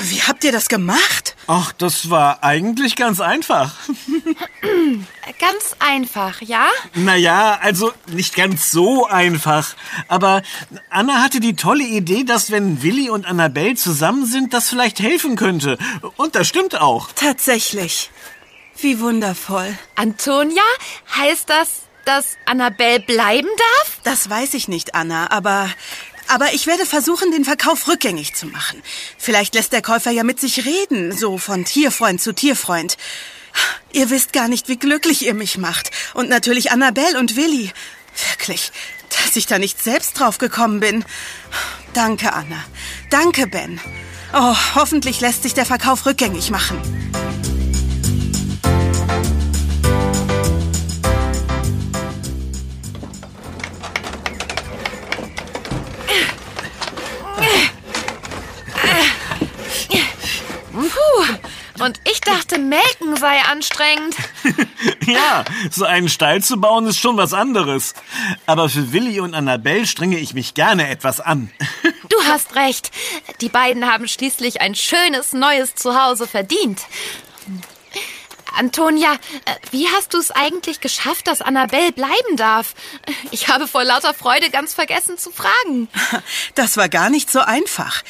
Wie 0.04 0.22
habt 0.22 0.44
ihr 0.44 0.52
das 0.52 0.68
gemacht? 0.68 1.36
Ach, 1.48 1.72
das 1.74 2.10
war 2.10 2.44
eigentlich 2.44 2.96
ganz 2.96 3.22
einfach. 3.22 3.76
Ganz 5.40 5.76
einfach, 5.80 6.42
ja? 6.42 6.68
Naja, 6.94 7.58
also 7.62 7.92
nicht 8.08 8.36
ganz 8.36 8.72
so 8.72 9.06
einfach. 9.08 9.76
Aber 10.08 10.44
Anna 10.90 11.22
hatte 11.22 11.40
die 11.40 11.56
tolle 11.56 11.84
Idee, 11.84 12.24
dass 12.24 12.52
wenn 12.52 12.82
Willi 12.84 13.10
und 13.10 13.26
Annabelle 13.26 13.76
zusammen 13.76 14.26
sind, 14.28 14.54
das 14.54 14.70
vielleicht 14.70 15.00
helfen 15.00 15.36
könnte. 15.36 15.78
Und 16.16 16.36
das 16.36 16.48
stimmt 16.48 16.80
auch. 16.80 17.10
Tatsächlich. 17.16 18.12
Wie 18.78 19.00
wundervoll. 19.00 19.78
Antonia, 19.96 20.64
heißt 21.16 21.50
das, 21.50 21.82
dass 22.06 22.38
Annabelle 22.46 23.00
bleiben 23.00 23.50
darf? 23.58 24.00
Das 24.04 24.30
weiß 24.30 24.54
ich 24.54 24.68
nicht, 24.68 24.96
Anna, 24.96 25.32
aber 25.32 25.70
aber 26.28 26.54
ich 26.54 26.68
werde 26.68 26.86
versuchen, 26.86 27.32
den 27.32 27.46
Verkauf 27.46 27.88
rückgängig 27.88 28.36
zu 28.36 28.48
machen. 28.48 28.82
Vielleicht 29.18 29.56
lässt 29.56 29.74
der 29.74 29.82
Käufer 29.82 30.12
ja 30.12 30.24
mit 30.24 30.40
sich 30.40 30.66
reden, 30.66 31.16
so 31.16 31.38
von 31.38 31.66
Tierfreund 31.66 32.22
zu 32.22 32.34
Tierfreund. 32.34 32.98
Ihr 33.94 34.10
wisst 34.10 34.34
gar 34.34 34.48
nicht, 34.48 34.68
wie 34.68 34.78
glücklich 34.78 35.26
ihr 35.26 35.34
mich 35.34 35.58
macht. 35.58 35.92
Und 36.14 36.30
natürlich 36.30 36.72
Annabelle 36.72 37.20
und 37.20 37.36
Willi. 37.36 37.72
Wirklich, 38.32 38.72
dass 39.10 39.36
ich 39.36 39.46
da 39.46 39.60
nicht 39.60 39.82
selbst 39.82 40.20
drauf 40.20 40.38
gekommen 40.38 40.80
bin. 40.80 41.06
Danke, 41.94 42.34
Anna. 42.34 42.64
Danke, 43.10 43.48
Ben. 43.48 43.80
Oh, 44.34 44.56
hoffentlich 44.76 45.22
lässt 45.22 45.44
sich 45.44 45.54
der 45.54 45.66
Verkauf 45.66 46.06
rückgängig 46.06 46.50
machen. 46.50 46.82
Puh, 60.72 61.84
und 61.84 62.00
ich 62.06 62.22
dachte, 62.22 62.58
Melken 62.58 63.16
sei 63.18 63.40
anstrengend. 63.52 64.16
ja, 65.06 65.44
so 65.70 65.86
einen 65.86 66.10
Stall 66.10 66.42
zu 66.42 66.60
bauen 66.60 66.88
ist 66.88 67.00
schon 67.00 67.18
was 67.18 67.34
anderes. 67.34 67.94
Aber 68.46 68.70
für 68.70 68.92
Willi 68.92 69.20
und 69.20 69.34
Annabelle 69.34 69.86
strenge 69.86 70.18
ich 70.20 70.34
mich 70.34 70.54
gerne 70.54 70.90
etwas 70.90 71.20
an. 71.20 71.52
Du 72.08 72.24
hast 72.28 72.56
recht. 72.56 72.92
Die 73.42 73.50
beiden 73.50 73.92
haben 73.92 74.08
schließlich 74.08 74.62
ein 74.62 74.76
schönes 74.76 75.34
neues 75.34 75.74
Zuhause 75.76 76.28
verdient. 76.28 76.80
Antonia, 78.56 79.14
äh, 79.14 79.56
wie 79.72 79.88
hast 79.90 80.14
du 80.14 80.20
es 80.20 80.32
eigentlich 80.32 80.80
geschafft, 80.80 81.28
dass 81.28 81.42
Annabelle 81.42 81.92
bleiben 81.92 82.38
darf? 82.38 82.74
Ich 83.32 83.50
habe 83.50 83.68
vor 83.68 83.84
lauter 83.84 84.14
Freude 84.14 84.50
ganz 84.50 84.74
vergessen 84.74 85.18
zu 85.18 85.32
fragen. 85.32 85.90
Das 86.54 86.78
war 86.78 86.88
gar 86.90 87.10
nicht 87.10 87.30
so 87.30 87.40
einfach. 87.40 88.04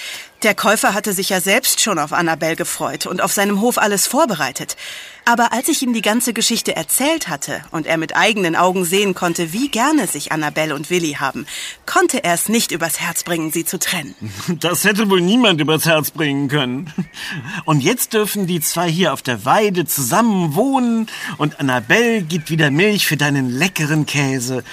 Der 0.46 0.54
Käufer 0.54 0.94
hatte 0.94 1.12
sich 1.12 1.30
ja 1.30 1.42
selbst 1.42 1.82
schon 1.82 1.98
auf 1.98 2.14
Annabelle 2.14 2.56
gefreut 2.56 3.08
und 3.08 3.20
auf 3.20 3.34
seinem 3.34 3.62
Hof 3.62 3.80
alles 3.80 4.06
vorbereitet. 4.06 4.78
Aber 5.26 5.52
als 5.54 5.70
ich 5.70 5.82
ihm 5.82 5.92
die 5.92 6.04
ganze 6.04 6.34
Geschichte 6.34 6.76
erzählt 6.76 7.30
hatte 7.30 7.64
und 7.72 7.88
er 7.88 7.98
mit 7.98 8.16
eigenen 8.16 8.56
Augen 8.56 8.86
sehen 8.86 9.16
konnte, 9.16 9.54
wie 9.54 9.70
gerne 9.70 10.06
sich 10.06 10.32
Annabelle 10.32 10.76
und 10.76 10.92
Willi 10.92 11.14
haben, 11.14 11.48
konnte 11.88 12.24
er 12.24 12.36
es 12.36 12.48
nicht 12.48 12.72
übers 12.72 13.00
Herz 13.00 13.24
bringen, 13.24 13.52
sie 13.52 13.66
zu 13.66 13.80
trennen. 13.80 14.14
Das 14.60 14.84
hätte 14.84 15.10
wohl 15.10 15.20
niemand 15.20 15.60
übers 15.62 15.88
Herz 15.88 16.12
bringen 16.12 16.48
können. 16.48 16.94
Und 17.66 17.82
jetzt 17.82 18.14
dürfen 18.14 18.46
die 18.46 18.62
zwei 18.62 18.88
hier 18.88 19.14
auf 19.14 19.24
der 19.24 19.46
Weide 19.46 19.86
zusammen 19.86 20.54
wohnen 20.54 21.08
und 21.40 21.60
Annabelle 21.60 22.22
gibt 22.22 22.52
wieder 22.52 22.70
Milch 22.70 23.08
für 23.08 23.18
deinen 23.18 23.50
leckeren 23.50 24.06
Käse. 24.06 24.64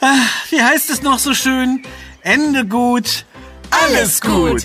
Ach, 0.00 0.50
wie 0.50 0.62
heißt 0.62 0.88
es 0.88 1.02
noch 1.02 1.18
so 1.18 1.34
schön? 1.34 1.82
Ende 2.22 2.64
gut, 2.64 3.26
alles 3.70 4.20
gut. 4.22 4.64